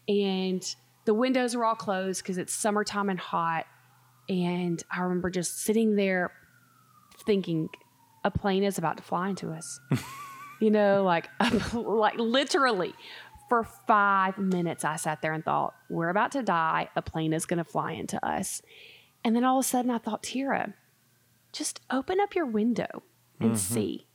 and 0.07 0.63
the 1.05 1.13
windows 1.13 1.55
were 1.55 1.65
all 1.65 1.75
closed 1.75 2.21
because 2.21 2.37
it's 2.37 2.53
summertime 2.53 3.09
and 3.09 3.19
hot. 3.19 3.65
And 4.27 4.83
I 4.91 5.01
remember 5.01 5.29
just 5.29 5.59
sitting 5.63 5.95
there 5.95 6.31
thinking, 7.25 7.69
a 8.23 8.31
plane 8.31 8.63
is 8.63 8.77
about 8.77 8.97
to 8.97 9.03
fly 9.03 9.29
into 9.29 9.49
us 9.51 9.79
you 10.59 10.69
know, 10.69 11.03
like 11.03 11.29
like 11.73 12.17
literally 12.17 12.93
for 13.47 13.63
five 13.87 14.37
minutes 14.37 14.85
I 14.85 14.97
sat 14.97 15.21
there 15.21 15.33
and 15.33 15.43
thought, 15.43 15.73
we're 15.89 16.09
about 16.09 16.33
to 16.33 16.43
die. 16.43 16.89
A 16.95 17.01
plane 17.01 17.33
is 17.33 17.45
going 17.45 17.57
to 17.57 17.63
fly 17.63 17.93
into 17.93 18.23
us. 18.25 18.61
And 19.23 19.35
then 19.35 19.43
all 19.43 19.59
of 19.59 19.65
a 19.65 19.67
sudden 19.67 19.89
I 19.89 19.97
thought, 19.97 20.23
Tara, 20.23 20.73
just 21.51 21.81
open 21.89 22.19
up 22.19 22.35
your 22.35 22.45
window 22.45 23.03
and 23.39 23.51
mm-hmm. 23.51 23.73
see. 23.73 24.07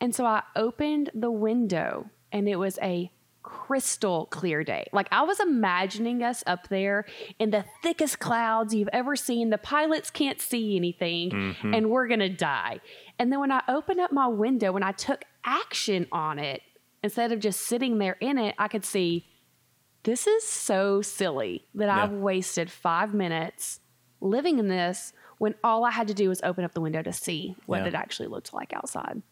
And 0.00 0.14
so 0.14 0.26
I 0.26 0.42
opened 0.56 1.10
the 1.14 1.30
window 1.30 2.10
and 2.32 2.48
it 2.48 2.56
was 2.56 2.78
a 2.82 3.10
crystal 3.42 4.26
clear 4.26 4.64
day. 4.64 4.86
Like 4.92 5.06
I 5.12 5.22
was 5.22 5.38
imagining 5.38 6.22
us 6.22 6.42
up 6.46 6.68
there 6.68 7.04
in 7.38 7.50
the 7.50 7.64
thickest 7.82 8.18
clouds 8.18 8.74
you've 8.74 8.88
ever 8.92 9.16
seen. 9.16 9.50
The 9.50 9.58
pilots 9.58 10.10
can't 10.10 10.40
see 10.40 10.76
anything 10.76 11.30
mm-hmm. 11.30 11.74
and 11.74 11.90
we're 11.90 12.08
going 12.08 12.20
to 12.20 12.28
die. 12.28 12.80
And 13.18 13.30
then 13.30 13.40
when 13.40 13.52
I 13.52 13.62
opened 13.68 14.00
up 14.00 14.12
my 14.12 14.26
window, 14.26 14.72
when 14.72 14.82
I 14.82 14.92
took 14.92 15.24
action 15.44 16.06
on 16.10 16.38
it, 16.38 16.62
instead 17.02 17.32
of 17.32 17.38
just 17.38 17.60
sitting 17.60 17.98
there 17.98 18.16
in 18.20 18.38
it, 18.38 18.54
I 18.58 18.66
could 18.66 18.84
see 18.84 19.26
this 20.04 20.26
is 20.26 20.46
so 20.46 21.02
silly 21.02 21.66
that 21.74 21.88
I've 21.88 22.12
wasted 22.12 22.70
five 22.70 23.14
minutes 23.14 23.80
living 24.20 24.58
in 24.58 24.68
this 24.68 25.12
when 25.38 25.54
all 25.64 25.84
I 25.84 25.90
had 25.90 26.08
to 26.08 26.14
do 26.14 26.28
was 26.28 26.40
open 26.42 26.64
up 26.64 26.74
the 26.74 26.80
window 26.80 27.02
to 27.02 27.12
see 27.12 27.56
what 27.66 27.80
Yeah. 27.82 27.88
it 27.88 27.94
actually 27.94 28.28
looked 28.28 28.52
like 28.52 28.72
outside. 28.72 29.22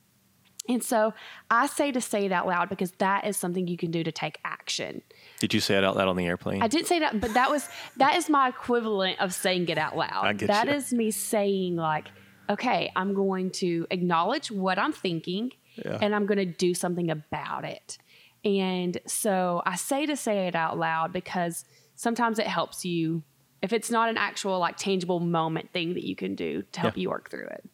And 0.69 0.83
so 0.83 1.13
I 1.51 1.67
say 1.67 1.91
to 1.91 2.01
say 2.01 2.25
it 2.25 2.31
out 2.31 2.47
loud 2.47 2.69
because 2.69 2.93
that 2.93 3.27
is 3.27 3.37
something 3.37 3.67
you 3.67 3.77
can 3.77 3.91
do 3.91 4.05
to 4.05 4.13
take 4.13 4.39
action. 4.45 5.03
Did 5.41 5.53
you 5.55 5.59
say 5.61 5.77
it 5.77 5.83
out 5.83 5.97
loud 5.97 6.07
on 6.07 6.15
the 6.17 6.25
airplane? 6.27 6.63
I 6.63 6.69
didn't 6.69 6.87
say 6.87 7.01
that, 7.01 7.21
but 7.21 7.35
that 7.35 7.51
was 7.51 7.69
that 7.97 8.17
is 8.17 8.29
my 8.31 8.49
equivalent 8.49 9.21
of 9.21 9.35
saying 9.35 9.69
it 9.69 9.79
out 9.79 9.97
loud. 9.97 10.25
I 10.25 10.33
get 10.35 10.47
That 10.47 10.69
you. 10.69 10.75
is 10.75 10.93
me 10.93 11.11
saying 11.11 11.75
like, 11.75 12.07
okay, 12.49 12.93
I'm 12.95 13.13
going 13.13 13.51
to 13.53 13.87
acknowledge 13.91 14.53
what 14.53 14.79
I'm 14.79 14.93
thinking 14.93 15.51
Yeah. 15.85 15.99
and 16.01 16.15
I'm 16.15 16.27
going 16.27 16.39
to 16.39 16.47
do 16.47 16.75
something 16.75 17.11
about 17.11 17.65
it. 17.65 17.99
And 18.45 18.99
so 19.07 19.63
I 19.67 19.75
say 19.77 20.07
to 20.07 20.17
say 20.17 20.47
it 20.47 20.55
out 20.55 20.79
loud 20.79 21.13
because 21.13 21.65
sometimes 21.97 22.39
it 22.39 22.47
helps 22.47 22.85
you 22.85 23.25
if 23.63 23.73
it's 23.73 23.91
not 23.91 24.09
an 24.09 24.17
actual 24.19 24.59
like 24.59 24.77
tangible 24.77 25.21
moment 25.21 25.71
thing 25.73 25.95
that 25.95 26.05
you 26.05 26.17
can 26.17 26.35
do 26.35 26.63
to 26.73 26.81
help 26.81 26.97
Yeah. 26.97 27.03
you 27.03 27.11
work 27.11 27.31
through 27.31 27.47
it. 27.47 27.65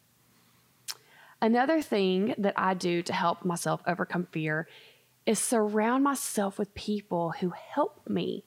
Another 1.41 1.81
thing 1.81 2.35
that 2.37 2.53
I 2.57 2.73
do 2.73 3.01
to 3.03 3.13
help 3.13 3.45
myself 3.45 3.81
overcome 3.87 4.27
fear 4.31 4.67
is 5.25 5.39
surround 5.39 6.03
myself 6.03 6.57
with 6.59 6.73
people 6.75 7.31
who 7.39 7.51
help 7.51 8.01
me 8.09 8.43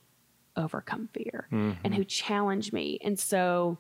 overcome 0.56 1.08
fear 1.14 1.48
and 1.50 1.94
who 1.94 2.04
challenge 2.04 2.72
me. 2.72 2.98
And 3.02 3.18
so, 3.18 3.78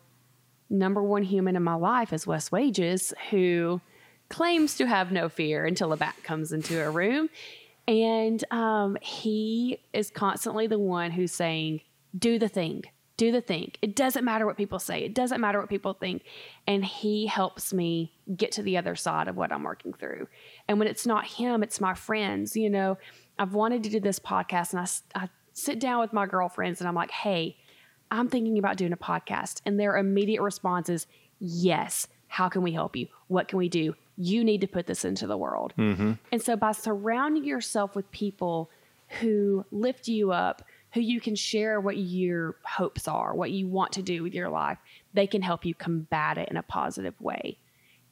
number 0.70 1.02
one 1.02 1.22
human 1.22 1.56
in 1.56 1.62
my 1.62 1.74
life 1.74 2.12
is 2.14 2.26
Wes 2.26 2.50
Wages, 2.50 3.12
who 3.30 3.82
claims 4.30 4.76
to 4.76 4.86
have 4.86 5.12
no 5.12 5.28
fear 5.28 5.66
until 5.66 5.92
a 5.92 5.96
bat 5.98 6.14
comes 6.22 6.52
into 6.52 6.82
a 6.82 6.90
room. 6.90 7.28
And 7.86 8.42
um, 8.50 8.96
he 9.02 9.80
is 9.92 10.10
constantly 10.10 10.66
the 10.66 10.78
one 10.78 11.10
who's 11.10 11.32
saying, 11.32 11.82
Do 12.18 12.38
the 12.38 12.48
thing, 12.48 12.84
do 13.22 13.30
the 13.30 13.40
thing. 13.40 13.70
It 13.80 13.94
doesn't 13.94 14.24
matter 14.24 14.46
what 14.46 14.56
people 14.56 14.80
say, 14.80 15.04
it 15.04 15.14
doesn't 15.14 15.40
matter 15.40 15.60
what 15.60 15.68
people 15.68 15.94
think. 15.94 16.24
And 16.66 16.84
he 16.84 17.26
helps 17.26 17.72
me 17.72 18.12
get 18.36 18.52
to 18.52 18.62
the 18.62 18.76
other 18.76 18.96
side 18.96 19.28
of 19.28 19.36
what 19.36 19.52
I'm 19.52 19.62
working 19.62 19.92
through. 19.92 20.26
And 20.66 20.78
when 20.78 20.88
it's 20.88 21.06
not 21.06 21.24
him, 21.24 21.62
it's 21.62 21.80
my 21.80 21.94
friends. 21.94 22.56
You 22.56 22.68
know, 22.68 22.98
I've 23.38 23.54
wanted 23.54 23.84
to 23.84 23.90
do 23.90 24.00
this 24.00 24.18
podcast 24.18 24.72
and 24.72 24.88
I 25.14 25.28
sit 25.52 25.78
down 25.78 26.00
with 26.00 26.12
my 26.12 26.26
girlfriends 26.26 26.80
and 26.80 26.88
I'm 26.88 26.96
like, 26.96 27.12
Hey, 27.12 27.56
I'm 28.10 28.28
thinking 28.28 28.58
about 28.58 28.76
doing 28.76 28.92
a 28.92 28.96
podcast. 28.96 29.60
And 29.64 29.78
their 29.78 29.96
immediate 29.96 30.42
response 30.42 30.88
is, 30.88 31.06
Yes. 31.38 32.08
How 32.26 32.48
can 32.48 32.62
we 32.62 32.72
help 32.72 32.96
you? 32.96 33.08
What 33.28 33.46
can 33.46 33.58
we 33.58 33.68
do? 33.68 33.94
You 34.16 34.42
need 34.42 34.62
to 34.62 34.66
put 34.66 34.86
this 34.86 35.04
into 35.04 35.26
the 35.26 35.36
world. 35.36 35.74
Mm-hmm. 35.76 36.12
And 36.32 36.42
so, 36.42 36.56
by 36.56 36.72
surrounding 36.72 37.44
yourself 37.44 37.94
with 37.94 38.10
people 38.10 38.70
who 39.20 39.66
lift 39.70 40.08
you 40.08 40.32
up, 40.32 40.62
who 40.92 41.00
you 41.00 41.20
can 41.20 41.34
share 41.34 41.80
what 41.80 41.96
your 41.96 42.56
hopes 42.64 43.08
are, 43.08 43.34
what 43.34 43.50
you 43.50 43.66
want 43.66 43.92
to 43.92 44.02
do 44.02 44.22
with 44.22 44.34
your 44.34 44.48
life, 44.48 44.78
they 45.14 45.26
can 45.26 45.42
help 45.42 45.64
you 45.64 45.74
combat 45.74 46.38
it 46.38 46.48
in 46.50 46.56
a 46.56 46.62
positive 46.62 47.18
way. 47.20 47.58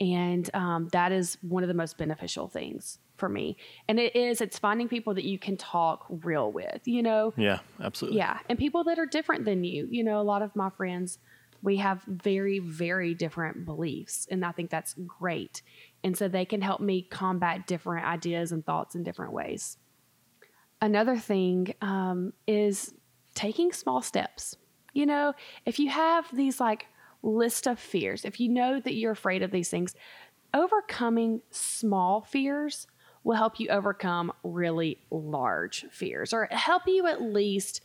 And 0.01 0.49
um, 0.55 0.89
that 0.93 1.13
is 1.13 1.37
one 1.43 1.63
of 1.63 1.69
the 1.69 1.75
most 1.75 1.99
beneficial 1.99 2.49
things 2.49 2.99
for 3.19 3.29
me. 3.29 3.59
And 3.87 4.01
it 4.01 4.17
is, 4.17 4.41
it's 4.41 4.59
finding 4.59 4.89
people 4.89 5.13
that 5.15 5.25
you 5.25 5.39
can 5.39 5.59
talk 5.59 6.07
real 6.09 6.51
with, 6.51 6.81
you 6.87 7.03
know? 7.03 7.35
yeah, 7.37 7.59
absolutely. 7.83 8.19
Yeah, 8.19 8.39
and 8.49 8.59
people 8.59 8.85
that 8.85 8.99
are 8.99 9.07
different 9.07 9.45
than 9.45 9.63
you. 9.63 9.87
You 9.91 10.03
know, 10.03 10.19
a 10.19 10.25
lot 10.25 10.41
of 10.41 10.57
my 10.57 10.71
friends, 10.71 11.19
we 11.63 11.77
have 11.77 12.03
very, 12.05 12.61
very 12.61 13.13
different 13.13 13.67
beliefs, 13.67 14.27
and 14.31 14.43
I 14.43 14.53
think 14.53 14.71
that's 14.71 14.95
great. 15.07 15.61
And 16.03 16.17
so 16.17 16.29
they 16.29 16.47
can 16.47 16.63
help 16.63 16.81
me 16.81 17.03
combat 17.03 17.67
different 17.67 18.07
ideas 18.07 18.53
and 18.53 18.65
thoughts 18.65 18.95
in 18.95 19.03
different 19.03 19.35
ways. 19.35 19.77
Another 20.81 21.17
thing 21.17 21.75
um, 21.83 22.33
is 22.47 22.95
taking 23.35 23.73
small 23.73 24.03
steps. 24.03 24.57
You 24.93 25.07
know, 25.07 25.35
if 25.67 25.79
you 25.79 25.91
have 25.91 26.27
these 26.35 26.59
like 26.59 26.87
list 27.23 27.67
of 27.67 27.79
fears, 27.79 28.25
if 28.25 28.41
you 28.41 28.49
know 28.49 28.81
that 28.81 28.95
you're 28.95 29.13
afraid 29.13 29.43
of 29.43 29.51
these 29.51 29.69
things, 29.69 29.95
overcoming 30.55 31.43
small 31.51 32.23
fears 32.23 32.87
will 33.23 33.37
help 33.37 33.61
you 33.61 33.69
overcome 33.69 34.33
really 34.43 34.99
large 35.11 35.85
fears 35.91 36.33
or 36.33 36.49
help 36.51 36.83
you 36.87 37.07
at 37.07 37.21
least 37.21 37.83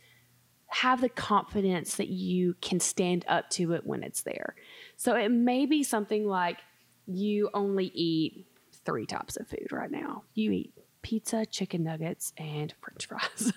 have 0.68 1.00
the 1.00 1.08
confidence 1.08 1.96
that 1.96 2.08
you 2.08 2.54
can 2.60 2.80
stand 2.80 3.24
up 3.28 3.48
to 3.50 3.72
it 3.72 3.86
when 3.86 4.02
it's 4.02 4.22
there. 4.22 4.56
So 4.96 5.14
it 5.14 5.30
may 5.30 5.66
be 5.66 5.82
something 5.82 6.26
like 6.26 6.58
you 7.06 7.50
only 7.54 7.86
eat 7.94 8.46
three 8.84 9.06
types 9.06 9.36
of 9.36 9.46
food 9.46 9.68
right 9.70 9.90
now. 9.90 10.24
You 10.34 10.50
eat 10.52 10.72
pizza, 11.06 11.46
chicken 11.46 11.84
nuggets, 11.84 12.32
and 12.36 12.74
french 12.80 13.06
fries. 13.06 13.52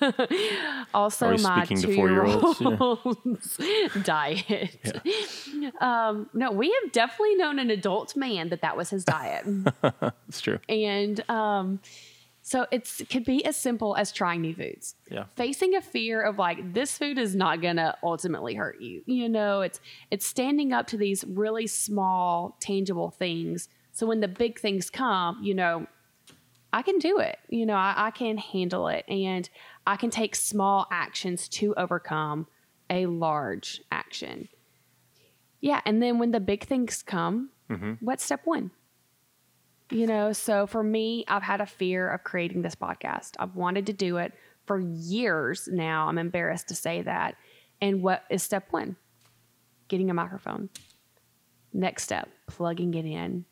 also, 0.93 1.35
my 1.39 1.65
speaking 1.65 1.81
to 1.81 1.95
four-year-olds? 1.95 2.61
Yeah. 2.61 2.77
two-year-old's 2.77 3.57
diet. 4.03 5.01
Um, 5.81 6.29
no, 6.35 6.51
we 6.51 6.67
have 6.67 6.91
definitely 6.91 7.37
known 7.37 7.57
an 7.57 7.71
adult 7.71 8.15
man 8.15 8.49
that 8.49 8.61
that 8.61 8.77
was 8.77 8.91
his 8.91 9.03
diet. 9.03 9.45
It's 10.27 10.41
true. 10.41 10.59
And 10.69 11.27
um, 11.27 11.79
so 12.43 12.67
it's 12.69 13.01
it 13.01 13.09
could 13.09 13.25
be 13.25 13.43
as 13.43 13.55
simple 13.55 13.95
as 13.95 14.11
trying 14.11 14.41
new 14.41 14.53
foods. 14.53 14.93
Yeah. 15.09 15.23
Facing 15.35 15.75
a 15.75 15.81
fear 15.81 16.21
of 16.21 16.37
like 16.37 16.75
this 16.75 16.99
food 16.99 17.17
is 17.17 17.35
not 17.35 17.63
gonna 17.63 17.97
ultimately 18.03 18.53
hurt 18.53 18.79
you. 18.79 19.01
You 19.07 19.27
know, 19.27 19.61
it's 19.61 19.79
it's 20.11 20.25
standing 20.27 20.71
up 20.71 20.85
to 20.87 20.97
these 20.97 21.25
really 21.27 21.65
small, 21.65 22.57
tangible 22.59 23.09
things. 23.09 23.69
So 23.91 24.05
when 24.05 24.19
the 24.19 24.27
big 24.27 24.59
things 24.59 24.91
come, 24.91 25.39
you 25.41 25.55
know, 25.55 25.87
I 26.71 26.81
can 26.81 26.99
do 26.99 27.19
it. 27.19 27.37
You 27.49 27.65
know, 27.65 27.75
I, 27.75 27.93
I 27.97 28.11
can 28.11 28.37
handle 28.37 28.87
it 28.87 29.05
and 29.07 29.49
I 29.87 29.95
can 29.95 30.09
take 30.09 30.35
small 30.35 30.87
actions 30.91 31.47
to 31.49 31.73
overcome 31.75 32.47
a 32.89 33.05
large 33.05 33.81
action. 33.91 34.49
Yeah. 35.61 35.81
And 35.85 36.01
then 36.01 36.19
when 36.19 36.31
the 36.31 36.39
big 36.39 36.65
things 36.65 37.03
come, 37.03 37.49
mm-hmm. 37.69 37.93
what's 37.99 38.23
step 38.23 38.41
one? 38.45 38.71
You 39.91 40.05
know, 40.05 40.33
so 40.33 40.67
for 40.67 40.83
me, 40.83 41.25
I've 41.27 41.43
had 41.43 41.61
a 41.61 41.65
fear 41.65 42.09
of 42.09 42.23
creating 42.23 42.61
this 42.61 42.75
podcast. 42.75 43.31
I've 43.39 43.55
wanted 43.55 43.87
to 43.87 43.93
do 43.93 44.17
it 44.17 44.33
for 44.65 44.79
years 44.79 45.67
now. 45.71 46.07
I'm 46.07 46.19
embarrassed 46.19 46.67
to 46.67 46.75
say 46.75 47.01
that. 47.01 47.35
And 47.81 48.03
what 48.03 48.23
is 48.29 48.43
step 48.43 48.67
one? 48.69 48.97
Getting 49.87 50.11
a 50.11 50.13
microphone. 50.13 50.69
Next 51.73 52.03
step, 52.03 52.29
plugging 52.47 52.93
it 52.93 53.05
in. 53.05 53.45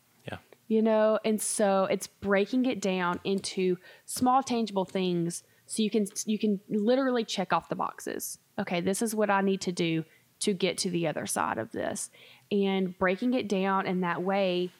You 0.68 0.80
know? 0.82 1.18
And 1.24 1.40
so 1.40 1.84
it's 1.90 2.06
breaking 2.06 2.66
it 2.66 2.80
down 2.80 3.18
into 3.24 3.76
small 4.04 4.42
tangible 4.42 4.84
things 4.84 5.42
so 5.66 5.82
you 5.82 5.90
can 5.90 6.06
you 6.24 6.38
can 6.38 6.60
literally 6.68 7.24
check 7.24 7.52
off 7.52 7.68
the 7.68 7.74
boxes. 7.76 8.38
Okay 8.58 8.80
this 8.80 9.02
is 9.02 9.14
what 9.14 9.28
i 9.30 9.40
need 9.40 9.60
to 9.62 9.72
do 9.72 10.04
to 10.40 10.52
get 10.54 10.78
to 10.78 10.90
the 10.90 11.06
other 11.08 11.26
side 11.26 11.58
of 11.58 11.72
this. 11.72 12.10
And 12.52 12.96
breaking 12.98 13.34
it 13.34 13.48
down 13.48 13.86
in 13.86 14.00
that 14.02 14.22
way 14.22 14.70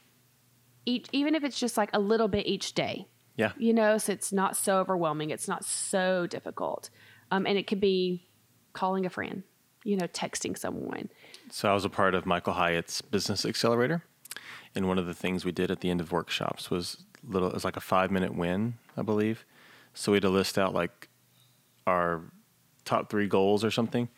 each 0.86 1.06
even 1.12 1.34
if 1.34 1.44
it's 1.44 1.58
just 1.58 1.76
like 1.76 1.90
a 1.92 1.98
little 1.98 2.28
bit 2.28 2.46
each 2.46 2.72
day 2.74 3.06
Yeah. 3.36 3.52
you 3.58 3.72
know? 3.74 3.98
So 3.98 4.12
it's 4.12 4.32
not 4.32 4.56
so 4.56 4.78
overwhelming. 4.78 5.30
It's 5.30 5.48
not 5.48 5.64
so 5.64 6.26
difficult. 6.26 6.90
Um, 7.30 7.46
and 7.46 7.58
it 7.58 7.66
could 7.66 7.80
be 7.80 8.26
calling 8.72 9.04
a 9.04 9.10
friend 9.10 9.42
you 9.84 9.96
know 9.96 10.06
texting 10.08 10.56
someone. 10.56 11.08
So 11.50 11.68
I 11.70 11.74
was 11.74 11.84
a 11.84 11.90
part 11.90 12.14
of 12.14 12.24
Michael 12.26 12.52
Hyatt's 12.54 13.00
Business 13.02 13.44
Accelerator, 13.44 14.02
and 14.74 14.86
one 14.88 14.98
of 14.98 15.06
the 15.06 15.14
things 15.14 15.44
we 15.44 15.52
did 15.52 15.70
at 15.70 15.80
the 15.80 15.90
end 15.90 16.00
of 16.00 16.12
workshops 16.12 16.70
was 16.70 17.04
little. 17.26 17.48
It 17.48 17.54
was 17.54 17.64
like 17.64 17.76
a 17.76 17.80
five 17.80 18.10
minute 18.10 18.34
win, 18.34 18.74
I 18.96 19.02
believe. 19.02 19.44
So 19.94 20.12
we 20.12 20.16
had 20.16 20.22
to 20.22 20.28
list 20.28 20.58
out 20.58 20.74
like 20.74 21.08
our 21.86 22.20
top 22.84 23.10
three 23.10 23.26
goals 23.26 23.64
or 23.64 23.70
something, 23.70 24.08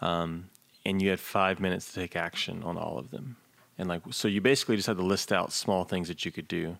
um, 0.00 0.48
and 0.86 1.00
you 1.02 1.10
had 1.10 1.20
five 1.20 1.60
minutes 1.60 1.92
to 1.92 2.00
take 2.00 2.16
action 2.16 2.62
on 2.62 2.76
all 2.76 2.98
of 2.98 3.10
them. 3.10 3.36
And 3.76 3.88
like, 3.88 4.02
so 4.10 4.28
you 4.28 4.40
basically 4.40 4.76
just 4.76 4.86
had 4.86 4.98
to 4.98 5.02
list 5.02 5.32
out 5.32 5.52
small 5.52 5.82
things 5.84 6.06
that 6.06 6.24
you 6.24 6.30
could 6.30 6.46
do, 6.46 6.78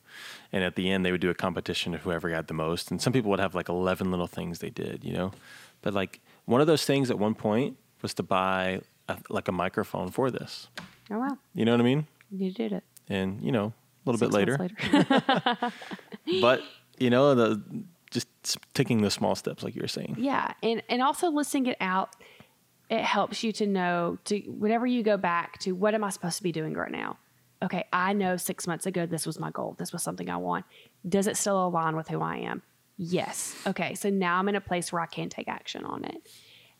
and 0.52 0.62
at 0.62 0.76
the 0.76 0.90
end 0.90 1.04
they 1.04 1.10
would 1.10 1.20
do 1.20 1.30
a 1.30 1.34
competition 1.34 1.92
of 1.94 2.02
whoever 2.02 2.28
had 2.30 2.46
the 2.46 2.54
most. 2.54 2.90
And 2.90 3.02
some 3.02 3.12
people 3.12 3.30
would 3.30 3.40
have 3.40 3.54
like 3.54 3.68
eleven 3.68 4.10
little 4.10 4.28
things 4.28 4.60
they 4.60 4.70
did, 4.70 5.02
you 5.04 5.12
know. 5.12 5.32
But 5.82 5.92
like 5.94 6.20
one 6.44 6.60
of 6.60 6.66
those 6.68 6.84
things 6.84 7.10
at 7.10 7.18
one 7.18 7.34
point 7.34 7.76
was 8.00 8.14
to 8.14 8.22
buy 8.22 8.80
a, 9.08 9.16
like 9.28 9.48
a 9.48 9.52
microphone 9.52 10.10
for 10.10 10.30
this. 10.30 10.68
oh 11.10 11.18
wow 11.18 11.36
You 11.54 11.64
know 11.64 11.72
what 11.72 11.80
I 11.80 11.84
mean? 11.84 12.06
you 12.30 12.52
did 12.52 12.72
it 12.72 12.84
And 13.08 13.42
you 13.42 13.52
know, 13.52 13.72
a 14.06 14.10
little 14.10 14.18
bit 14.18 14.32
Six 14.32 14.34
later, 14.34 15.72
but 16.40 16.62
you 16.98 17.10
know, 17.10 17.34
the 17.34 17.62
just 18.10 18.28
taking 18.74 19.02
the 19.02 19.10
small 19.10 19.34
steps, 19.34 19.62
like 19.62 19.74
you 19.74 19.82
were 19.82 19.88
saying. 19.88 20.16
Yeah, 20.18 20.52
and 20.62 20.82
and 20.88 21.02
also 21.02 21.30
listing 21.30 21.66
it 21.66 21.76
out, 21.80 22.14
it 22.88 23.02
helps 23.02 23.42
you 23.42 23.52
to 23.52 23.66
know 23.66 24.18
to 24.26 24.38
whenever 24.40 24.86
you 24.86 25.02
go 25.02 25.16
back 25.16 25.58
to 25.60 25.72
what 25.72 25.94
am 25.94 26.04
I 26.04 26.10
supposed 26.10 26.36
to 26.38 26.42
be 26.42 26.52
doing 26.52 26.74
right 26.74 26.90
now. 26.90 27.18
Okay, 27.62 27.84
I 27.92 28.12
know 28.12 28.36
six 28.36 28.66
months 28.66 28.86
ago 28.86 29.06
this 29.06 29.26
was 29.26 29.38
my 29.38 29.50
goal. 29.50 29.74
This 29.78 29.92
was 29.92 30.02
something 30.02 30.28
I 30.28 30.36
want. 30.36 30.64
Does 31.08 31.26
it 31.26 31.36
still 31.36 31.66
align 31.66 31.96
with 31.96 32.08
who 32.08 32.20
I 32.20 32.36
am? 32.36 32.62
Yes. 32.96 33.56
Okay, 33.66 33.94
so 33.94 34.10
now 34.10 34.38
I'm 34.38 34.48
in 34.48 34.54
a 34.54 34.60
place 34.60 34.92
where 34.92 35.02
I 35.02 35.06
can 35.06 35.28
take 35.28 35.48
action 35.48 35.84
on 35.84 36.04
it. 36.04 36.28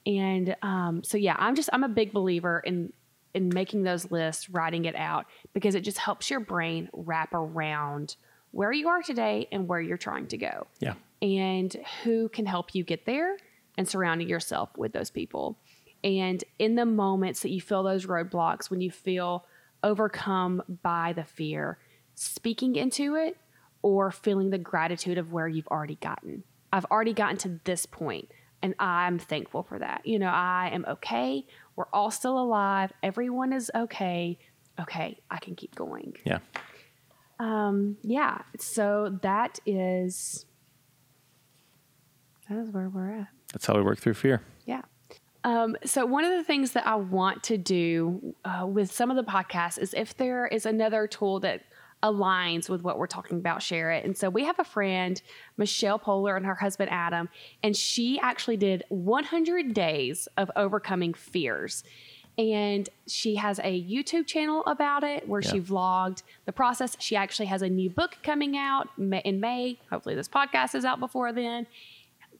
And 0.07 0.55
um, 0.63 1.03
so 1.03 1.17
yeah, 1.17 1.37
I'm 1.39 1.55
just 1.57 1.71
I'm 1.73 1.85
a 1.85 1.89
big 1.89 2.13
believer 2.13 2.61
in 2.65 2.93
in 3.35 3.51
making 3.53 3.83
those 3.83 4.11
lists, 4.11 4.49
writing 4.49 4.85
it 4.85 4.95
out 4.95 5.27
because 5.53 5.75
it 5.75 5.81
just 5.81 5.99
helps 5.99 6.31
your 6.31 6.41
brain 6.41 6.89
wrap 6.93 7.35
around 7.35 8.17
where 8.53 8.73
you 8.73 8.89
are 8.89 9.03
today 9.03 9.49
and 9.51 9.67
where 9.67 9.81
you're 9.81 9.97
trying 9.99 10.29
to 10.29 10.37
go 10.37 10.67
Yeah, 10.79 10.95
and 11.21 11.75
who 12.05 12.29
can 12.29 12.47
help 12.47 12.75
you 12.75 12.85
get 12.85 13.05
there 13.07 13.37
and 13.77 13.89
surrounding 13.89 14.29
yourself 14.29 14.71
with 14.77 14.93
those 14.93 15.11
people. 15.11 15.59
And 16.05 16.45
in 16.59 16.75
the 16.77 16.87
moments 16.87 17.41
that 17.41 17.51
you 17.51 17.61
feel 17.61 17.83
those 17.83 18.07
roadblocks, 18.07 18.71
when 18.71 18.81
you 18.81 18.91
feel 18.91 19.47
overcome 19.83 20.63
by 20.83 21.13
the 21.13 21.25
fear, 21.25 21.79
speaking 22.15 22.77
into 22.77 23.17
it 23.17 23.37
or 23.83 24.11
feeling 24.11 24.51
the 24.51 24.59
gratitude 24.59 25.19
of 25.19 25.33
where 25.33 25.47
you've 25.47 25.69
already 25.69 25.97
gotten. 25.97 26.43
I've 26.73 26.87
already 26.87 27.13
gotten 27.13 27.37
to 27.39 27.61
this 27.65 27.87
point 27.87 28.31
and 28.63 28.75
I'm 28.79 29.19
thankful 29.19 29.63
for 29.63 29.79
that. 29.79 30.07
You 30.07 30.19
know, 30.19 30.31
I 30.31 30.71
am 30.73 30.87
okay. 30.89 31.47
We're 31.77 31.87
all 31.93 32.11
still 32.11 32.39
alive. 32.39 32.93
Everyone 33.03 33.53
is 33.53 33.71
okay. 33.75 34.39
Okay, 34.81 35.19
I 35.31 35.39
can 35.39 35.55
keep 35.55 35.75
going. 35.75 36.15
yeah, 36.25 36.39
Um, 37.39 37.97
yeah. 38.03 38.39
So 38.59 39.19
that 39.23 39.59
is 39.67 40.47
that 42.49 42.59
is 42.59 42.71
where 42.71 42.89
we're 42.89 43.21
at. 43.21 43.29
that's 43.53 43.67
how 43.67 43.75
we 43.77 43.83
work 43.83 43.99
through 43.99 44.15
fear. 44.15 44.43
Yeah. 44.67 44.83
Um, 45.45 45.77
so 45.85 46.07
one 46.07 46.25
of 46.25 46.33
the 46.33 46.43
things 46.45 46.73
that 46.73 46.87
I 46.87 46.95
want 46.97 47.43
to 47.45 47.59
do 47.59 48.35
uh, 48.45 48.67
with 48.67 48.91
some 48.91 49.11
of 49.11 49.17
the 49.17 49.23
podcasts 49.25 49.79
is 49.79 49.93
if 49.95 50.17
there 50.17 50.47
is 50.47 50.65
another 50.67 51.07
tool 51.07 51.39
that 51.41 51.63
aligns 52.05 52.69
with 52.69 52.83
what 52.83 52.99
we're 52.99 53.07
talking 53.07 53.39
about, 53.39 53.63
share 53.63 53.91
it. 53.91 54.05
And 54.05 54.17
so 54.17 54.31
we 54.31 54.45
have 54.45 54.59
a 54.61 54.65
friend, 54.65 55.21
Michelle 55.57 55.99
Poler, 55.99 56.37
and 56.37 56.47
her 56.47 56.55
husband 56.55 56.91
Adam, 56.93 57.31
and 57.63 57.75
she 57.75 58.21
actually 58.21 58.59
did 58.59 58.85
100 58.91 59.75
days 59.75 60.29
of 60.37 60.51
overcoming 60.55 61.15
fears. 61.15 61.83
And 62.37 62.89
she 63.07 63.37
has 63.37 63.61
a 63.61 63.83
YouTube 63.83 64.27
channel 64.27 64.65
about 64.67 65.05
it 65.05 65.29
where 65.29 65.41
she 65.41 65.61
vlogged 65.61 66.25
the 66.47 66.53
process. 66.53 66.97
She 66.99 67.15
actually 67.15 67.47
has 67.47 67.63
a 67.63 67.69
new 67.69 67.89
book 67.89 68.19
coming 68.25 68.57
out 68.57 68.89
in 68.99 69.41
May. 69.41 69.79
Hopefully, 69.89 70.17
this 70.17 70.29
podcast 70.29 70.75
is 70.75 70.85
out 70.85 70.99
before 70.99 71.33
then 71.33 71.67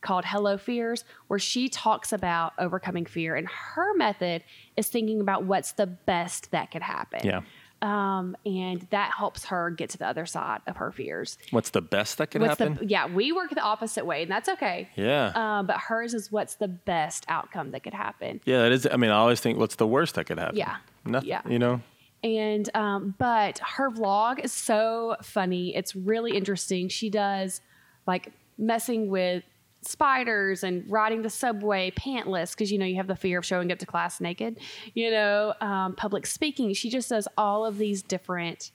called 0.01 0.25
Hello 0.27 0.59
Fears, 0.59 1.05
where 1.29 1.39
she 1.39 1.69
talks 1.69 2.13
about 2.13 2.53
overcoming 2.59 3.07
fear. 3.07 3.37
And 3.37 3.49
her 3.49 3.95
method 3.97 4.45
is 4.77 4.89
thinking 4.89 5.21
about 5.21 5.45
what's 5.45 5.73
the 5.73 5.87
best 5.87 6.51
that 6.51 6.71
could 6.71 6.83
happen. 6.83 7.21
Yeah. 7.25 7.41
Um, 7.85 8.35
and 8.47 8.81
that 8.91 9.13
helps 9.17 9.45
her 9.47 9.69
get 9.71 9.91
to 9.91 9.99
the 9.99 10.07
other 10.07 10.25
side 10.25 10.61
of 10.67 10.77
her 10.79 10.91
fears. 10.91 11.37
What's 11.51 11.69
the 11.71 11.83
best 11.83 12.17
that 12.19 12.31
could 12.31 12.41
What's 12.41 12.59
happen? 12.59 12.77
the 12.77 12.87
yeah, 12.87 13.07
we 13.07 13.31
work 13.31 13.51
the 13.51 13.61
opposite 13.61 14.07
way, 14.07 14.23
and 14.23 14.31
that's 14.31 14.49
okay. 14.49 14.89
yeah, 14.97 15.33
Um, 15.35 15.67
but 15.67 15.77
hers 15.77 16.15
is 16.15 16.33
what's 16.33 16.55
the 16.55 16.69
best 16.69 17.27
outcome 17.29 17.73
that 17.73 17.83
could 17.83 17.93
happen. 17.93 18.41
yeah. 18.47 18.63
That 18.63 18.73
is. 18.73 18.89
I 18.91 18.97
mean, 18.97 19.11
I 19.11 19.17
always 19.17 19.41
think, 19.41 19.59
what's 19.59 19.77
the 19.77 19.87
worst 19.87 20.15
that 20.15 20.25
could 20.25 20.39
happen? 20.39 20.57
Yeah. 20.57 20.77
nothing. 21.05 21.29
Yeah. 21.29 21.43
You 21.47 21.59
know. 21.59 21.83
And 22.23 22.71
um, 22.75 23.15
but 23.19 23.59
her 23.59 23.91
vlog 23.91 24.43
is 24.43 24.53
so 24.53 25.17
funny. 25.23 25.77
It's 25.77 25.95
really 25.95 26.35
interesting. 26.35 26.89
She 26.89 27.11
does 27.11 27.61
like 28.07 28.33
messing 28.57 29.09
with 29.11 29.45
spiders 29.87 30.65
and 30.65 30.85
riding 30.91 31.23
the 31.23 31.31
subway 31.31 31.91
pantless 31.91 32.53
because 32.53 32.71
you 32.73 32.79
know 32.79 32.87
you 32.87 32.97
have 32.97 33.07
the 33.07 33.17
fear 33.17 33.39
of 33.39 33.45
showing 33.45 33.71
up 33.73 33.79
to 33.79 33.87
class 33.87 34.21
naked. 34.21 34.59
You 34.95 35.11
know, 35.11 35.55
um, 35.61 35.95
public 35.97 36.27
speaking. 36.27 36.73
She 36.75 36.91
just 36.91 37.09
does 37.09 37.29
all 37.37 37.65
of 37.67 37.79
these 37.79 38.03
different 38.03 38.71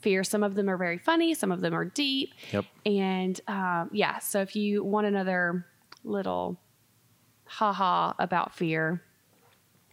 fears. 0.00 0.28
Some 0.28 0.42
of 0.42 0.54
them 0.54 0.68
are 0.68 0.76
very 0.76 0.98
funny. 0.98 1.34
Some 1.34 1.52
of 1.52 1.60
them 1.60 1.74
are 1.74 1.84
deep. 1.84 2.34
Yep. 2.52 2.64
And 2.86 3.40
um, 3.48 3.90
yeah, 3.92 4.18
so 4.18 4.40
if 4.40 4.56
you 4.56 4.82
want 4.84 5.06
another 5.06 5.64
little 6.04 6.58
haha 7.44 8.12
about 8.18 8.54
fear, 8.54 9.02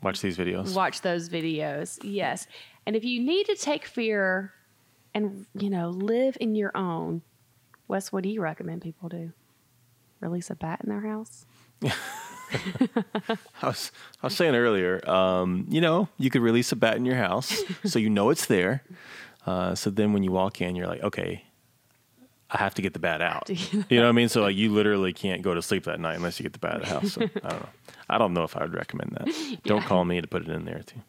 Watch 0.01 0.21
these 0.21 0.37
videos. 0.37 0.73
watch 0.75 1.01
those 1.01 1.27
videos. 1.29 1.99
Yes. 2.03 2.47
And 2.85 2.95
if 2.95 3.03
you 3.03 3.19
need 3.21 3.45
to 3.47 3.55
take 3.55 3.85
fear 3.85 4.53
and, 5.13 5.45
you 5.53 5.69
know, 5.69 5.89
live 5.89 6.37
in 6.39 6.55
your 6.55 6.75
own, 6.75 7.21
Wes, 7.89 8.11
what 8.11 8.23
do 8.23 8.29
you 8.29 8.41
recommend 8.41 8.81
people 8.81 9.09
do? 9.09 9.33
Release 10.19 10.49
a 10.49 10.55
bat 10.55 10.81
in 10.83 10.89
their 10.89 11.01
house? 11.01 11.45
I 13.61 13.67
was, 13.67 13.91
I 14.21 14.27
was 14.27 14.35
saying 14.35 14.55
earlier, 14.55 15.07
um, 15.09 15.65
you 15.69 15.81
know, 15.81 16.09
you 16.17 16.29
could 16.29 16.41
release 16.41 16.71
a 16.71 16.75
bat 16.75 16.95
in 16.97 17.05
your 17.05 17.15
house 17.15 17.61
so 17.85 17.99
you 17.99 18.09
know 18.09 18.29
it's 18.31 18.47
there. 18.47 18.83
Uh, 19.45 19.75
so 19.75 19.89
then 19.89 20.13
when 20.13 20.23
you 20.23 20.31
walk 20.31 20.61
in, 20.61 20.75
you're 20.75 20.87
like, 20.87 21.01
okay, 21.03 21.43
I 22.51 22.57
have 22.57 22.73
to 22.75 22.81
get 22.81 22.93
the 22.93 22.99
bat 22.99 23.21
out. 23.21 23.49
You 23.49 23.83
know 23.97 24.03
what 24.03 24.09
I 24.09 24.11
mean? 24.13 24.27
So 24.29 24.41
like 24.41 24.55
you 24.55 24.71
literally 24.73 25.13
can't 25.13 25.41
go 25.43 25.53
to 25.53 25.61
sleep 25.61 25.83
that 25.85 25.99
night 25.99 26.15
unless 26.15 26.39
you 26.39 26.43
get 26.43 26.53
the 26.53 26.59
bat 26.59 26.75
out 26.75 26.81
of 26.81 26.87
the 26.87 26.93
house. 26.93 27.13
So, 27.13 27.21
I 27.43 27.49
don't 27.49 27.59
know. 27.61 27.69
I 28.11 28.17
don't 28.17 28.33
know 28.33 28.43
if 28.43 28.57
I 28.57 28.63
would 28.63 28.73
recommend 28.73 29.11
that. 29.19 29.59
Don't 29.65 29.81
Yeah. 29.81 29.87
call 29.87 30.03
me 30.03 30.19
to 30.19 30.25
put 30.27 30.41
it 30.41 30.49
in 30.49 30.65
there 30.65 30.81
too. 30.81 30.99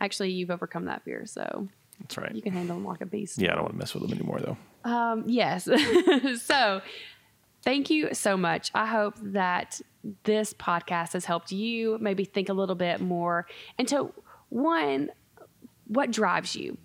Actually, 0.00 0.30
you've 0.30 0.50
overcome 0.52 0.84
that 0.84 1.02
fear, 1.02 1.26
so 1.26 1.66
That's 2.00 2.16
right. 2.16 2.32
you 2.32 2.42
can 2.42 2.52
handle 2.52 2.76
them 2.76 2.84
like 2.86 3.00
a 3.00 3.06
beast. 3.06 3.38
Yeah, 3.40 3.50
I 3.50 3.54
don't 3.56 3.62
want 3.64 3.74
to 3.74 3.78
mess 3.78 3.92
with 3.92 4.04
them 4.04 4.12
anymore 4.12 4.38
though. 4.38 4.56
Um, 4.88 5.24
yes. 5.26 5.64
so 6.42 6.80
thank 7.64 7.90
you 7.90 8.12
so 8.12 8.36
much. 8.36 8.70
I 8.74 8.86
hope 8.86 9.14
that 9.20 9.80
this 10.24 10.52
podcast 10.54 11.14
has 11.14 11.24
helped 11.24 11.50
you 11.50 11.98
maybe 12.00 12.24
think 12.24 12.48
a 12.48 12.52
little 12.52 12.74
bit 12.74 13.00
more 13.00 13.46
into 13.78 14.12
one, 14.50 15.10
what 15.86 16.10
drives 16.10 16.54
you? 16.54 16.76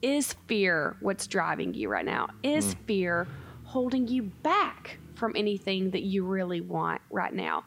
Is 0.00 0.34
fear 0.46 0.96
what's 1.00 1.26
driving 1.26 1.74
you 1.74 1.88
right 1.88 2.04
now? 2.04 2.28
Is 2.42 2.74
mm. 2.74 2.78
fear 2.86 3.26
holding 3.64 4.06
you 4.06 4.22
back 4.22 4.98
from 5.14 5.34
anything 5.36 5.90
that 5.90 6.02
you 6.02 6.24
really 6.24 6.60
want 6.60 7.02
right 7.10 7.34
now? 7.34 7.64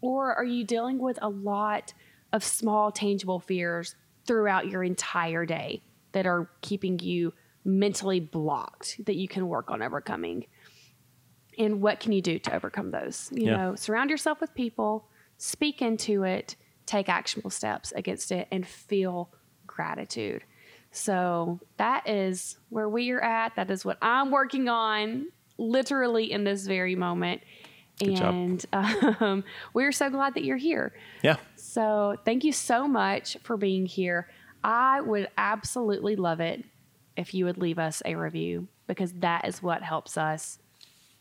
Or 0.00 0.34
are 0.34 0.44
you 0.44 0.64
dealing 0.64 0.98
with 0.98 1.18
a 1.20 1.28
lot 1.28 1.92
of 2.32 2.44
small, 2.44 2.92
tangible 2.92 3.40
fears 3.40 3.96
throughout 4.24 4.68
your 4.68 4.84
entire 4.84 5.44
day 5.44 5.82
that 6.12 6.26
are 6.26 6.48
keeping 6.60 6.98
you 7.00 7.32
mentally 7.64 8.20
blocked 8.20 9.04
that 9.04 9.16
you 9.16 9.28
can 9.28 9.48
work 9.48 9.70
on 9.70 9.82
overcoming? 9.82 10.46
And 11.62 11.80
what 11.80 12.00
can 12.00 12.10
you 12.12 12.20
do 12.20 12.38
to 12.40 12.54
overcome 12.54 12.90
those? 12.90 13.28
You 13.32 13.46
Yeah. 13.46 13.56
know, 13.56 13.74
surround 13.76 14.10
yourself 14.10 14.40
with 14.40 14.52
people, 14.54 15.08
speak 15.38 15.80
into 15.80 16.24
it, 16.24 16.56
take 16.86 17.08
actionable 17.08 17.50
steps 17.50 17.92
against 17.92 18.32
it, 18.32 18.48
and 18.50 18.66
feel 18.66 19.30
gratitude. 19.66 20.42
So 20.90 21.60
that 21.76 22.08
is 22.08 22.58
where 22.68 22.88
we 22.88 23.10
are 23.12 23.22
at. 23.22 23.54
That 23.56 23.70
is 23.70 23.84
what 23.84 23.98
I'm 24.02 24.30
working 24.30 24.68
on 24.68 25.28
literally 25.56 26.32
in 26.32 26.44
this 26.44 26.66
very 26.66 26.96
moment. 26.96 27.42
Good 27.98 28.18
and 28.18 28.66
um, 28.72 29.44
we're 29.72 29.92
so 29.92 30.10
glad 30.10 30.34
that 30.34 30.44
you're 30.44 30.56
here. 30.56 30.92
Yeah. 31.22 31.36
So 31.54 32.16
thank 32.24 32.42
you 32.42 32.52
so 32.52 32.88
much 32.88 33.36
for 33.44 33.56
being 33.56 33.86
here. 33.86 34.28
I 34.64 35.00
would 35.00 35.28
absolutely 35.38 36.16
love 36.16 36.40
it 36.40 36.64
if 37.16 37.34
you 37.34 37.44
would 37.44 37.58
leave 37.58 37.78
us 37.78 38.02
a 38.04 38.16
review 38.16 38.68
because 38.88 39.12
that 39.14 39.46
is 39.46 39.62
what 39.62 39.82
helps 39.82 40.18
us 40.18 40.58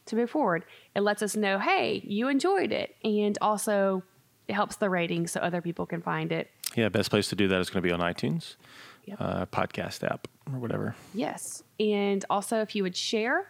to 0.07 0.15
move 0.15 0.29
forward. 0.29 0.65
It 0.95 1.01
lets 1.01 1.21
us 1.21 1.35
know, 1.35 1.59
hey, 1.59 2.01
you 2.05 2.27
enjoyed 2.27 2.71
it. 2.71 2.95
And 3.03 3.37
also, 3.41 4.03
it 4.47 4.53
helps 4.53 4.75
the 4.77 4.89
rating 4.89 5.27
so 5.27 5.39
other 5.39 5.61
people 5.61 5.85
can 5.85 6.01
find 6.01 6.31
it. 6.31 6.49
Yeah, 6.75 6.89
best 6.89 7.09
place 7.09 7.27
to 7.29 7.35
do 7.35 7.47
that 7.49 7.59
is 7.59 7.69
going 7.69 7.83
to 7.83 7.87
be 7.87 7.91
on 7.93 7.99
iTunes, 7.99 8.55
Yep. 9.05 9.17
uh, 9.19 9.45
podcast 9.47 10.03
app, 10.09 10.27
or 10.51 10.59
whatever. 10.59 10.95
Yes. 11.13 11.63
And 11.79 12.23
also, 12.29 12.61
if 12.61 12.75
you 12.75 12.83
would 12.83 12.95
share 12.95 13.47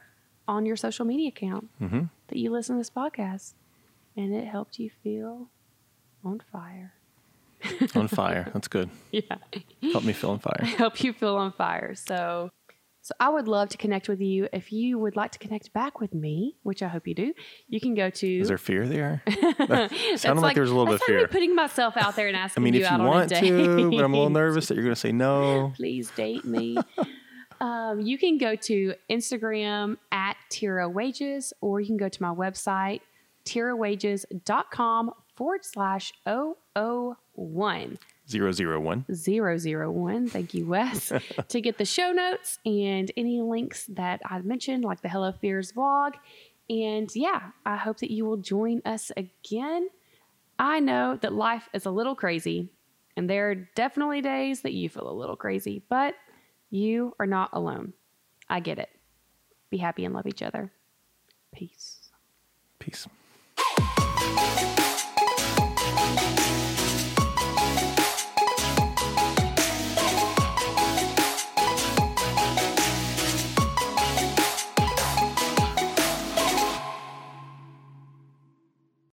on 0.47 0.65
your 0.65 0.75
social 0.75 1.05
media 1.05 1.29
account 1.29 1.69
hmm 1.77 2.03
that 2.27 2.37
you 2.37 2.49
listen 2.51 2.75
to 2.75 2.79
this 2.79 2.89
podcast 2.89 3.53
and 4.17 4.33
it 4.33 4.45
helped 4.47 4.79
you 4.79 4.89
feel 5.03 5.47
on 6.25 6.41
fire. 6.51 6.93
on 7.95 8.07
fire. 8.07 8.49
That's 8.53 8.67
good. 8.67 8.89
Yeah. 9.11 9.21
Help 9.91 10.03
me 10.03 10.13
feel 10.13 10.31
on 10.31 10.39
fire. 10.39 10.63
help 10.77 11.03
you 11.03 11.13
feel 11.13 11.35
on 11.37 11.51
fire. 11.51 11.93
So, 11.95 12.49
so 13.03 13.15
I 13.19 13.29
would 13.29 13.47
love 13.47 13.69
to 13.69 13.77
connect 13.77 14.07
with 14.07 14.21
you. 14.21 14.47
If 14.53 14.71
you 14.71 14.99
would 14.99 15.15
like 15.15 15.31
to 15.31 15.39
connect 15.39 15.73
back 15.73 15.99
with 15.99 16.13
me, 16.13 16.57
which 16.61 16.83
I 16.83 16.87
hope 16.87 17.07
you 17.07 17.15
do, 17.15 17.33
you 17.67 17.79
can 17.79 17.95
go 17.95 18.11
to. 18.11 18.39
Is 18.39 18.47
there 18.47 18.59
fear 18.59 18.87
there? 18.87 19.23
Sounded 20.17 20.41
like, 20.41 20.53
there 20.53 20.61
was 20.61 20.69
a 20.69 20.75
little 20.75 20.85
bit 20.85 20.95
of 20.95 21.01
like 21.01 21.07
fear. 21.07 21.27
putting 21.27 21.55
myself 21.55 21.97
out 21.97 22.15
there 22.15 22.27
and 22.27 22.37
asking. 22.37 22.61
I 22.61 22.63
mean, 22.63 22.73
you 22.75 22.85
if 22.85 22.91
you 22.91 22.97
want 22.99 23.29
to, 23.29 23.89
but 23.89 24.03
I'm 24.03 24.13
a 24.13 24.17
little 24.17 24.29
nervous 24.29 24.67
that 24.67 24.75
you're 24.75 24.83
going 24.83 24.93
to 24.93 24.99
say 24.99 25.11
no. 25.11 25.73
Please 25.77 26.11
date 26.11 26.45
me. 26.45 26.77
um, 27.61 28.01
you 28.01 28.19
can 28.19 28.37
go 28.37 28.55
to 28.55 28.93
Instagram 29.09 29.97
at 30.11 30.37
Tara 30.49 30.87
Wages, 30.87 31.53
or 31.59 31.79
you 31.79 31.87
can 31.87 31.97
go 31.97 32.07
to 32.07 32.21
my 32.21 32.33
website, 32.33 33.01
tarawages.com 33.45 35.11
forward 35.35 35.65
slash 35.65 36.13
001. 36.27 37.97
Zero 38.31 38.51
zero 38.51 38.79
one. 38.79 39.05
001. 39.09 40.29
Thank 40.29 40.53
you, 40.53 40.65
Wes, 40.65 41.11
to 41.49 41.61
get 41.61 41.77
the 41.77 41.85
show 41.85 42.11
notes 42.11 42.59
and 42.65 43.11
any 43.17 43.41
links 43.41 43.85
that 43.87 44.21
I 44.25 44.39
mentioned, 44.39 44.85
like 44.85 45.01
the 45.01 45.09
Hello 45.09 45.33
Fears 45.33 45.73
vlog. 45.73 46.13
And 46.69 47.13
yeah, 47.13 47.51
I 47.65 47.75
hope 47.75 47.99
that 47.99 48.11
you 48.11 48.23
will 48.23 48.37
join 48.37 48.81
us 48.85 49.11
again. 49.17 49.89
I 50.57 50.79
know 50.79 51.17
that 51.21 51.33
life 51.33 51.67
is 51.73 51.85
a 51.85 51.91
little 51.91 52.15
crazy, 52.15 52.69
and 53.17 53.29
there 53.29 53.49
are 53.49 53.55
definitely 53.55 54.21
days 54.21 54.61
that 54.61 54.71
you 54.73 54.87
feel 54.87 55.09
a 55.09 55.13
little 55.13 55.35
crazy, 55.35 55.83
but 55.89 56.15
you 56.69 57.13
are 57.19 57.27
not 57.27 57.49
alone. 57.51 57.93
I 58.49 58.61
get 58.61 58.79
it. 58.79 58.89
Be 59.69 59.77
happy 59.77 60.05
and 60.05 60.13
love 60.13 60.27
each 60.27 60.41
other. 60.41 60.71
Peace. 61.53 62.09
Peace. 62.79 63.07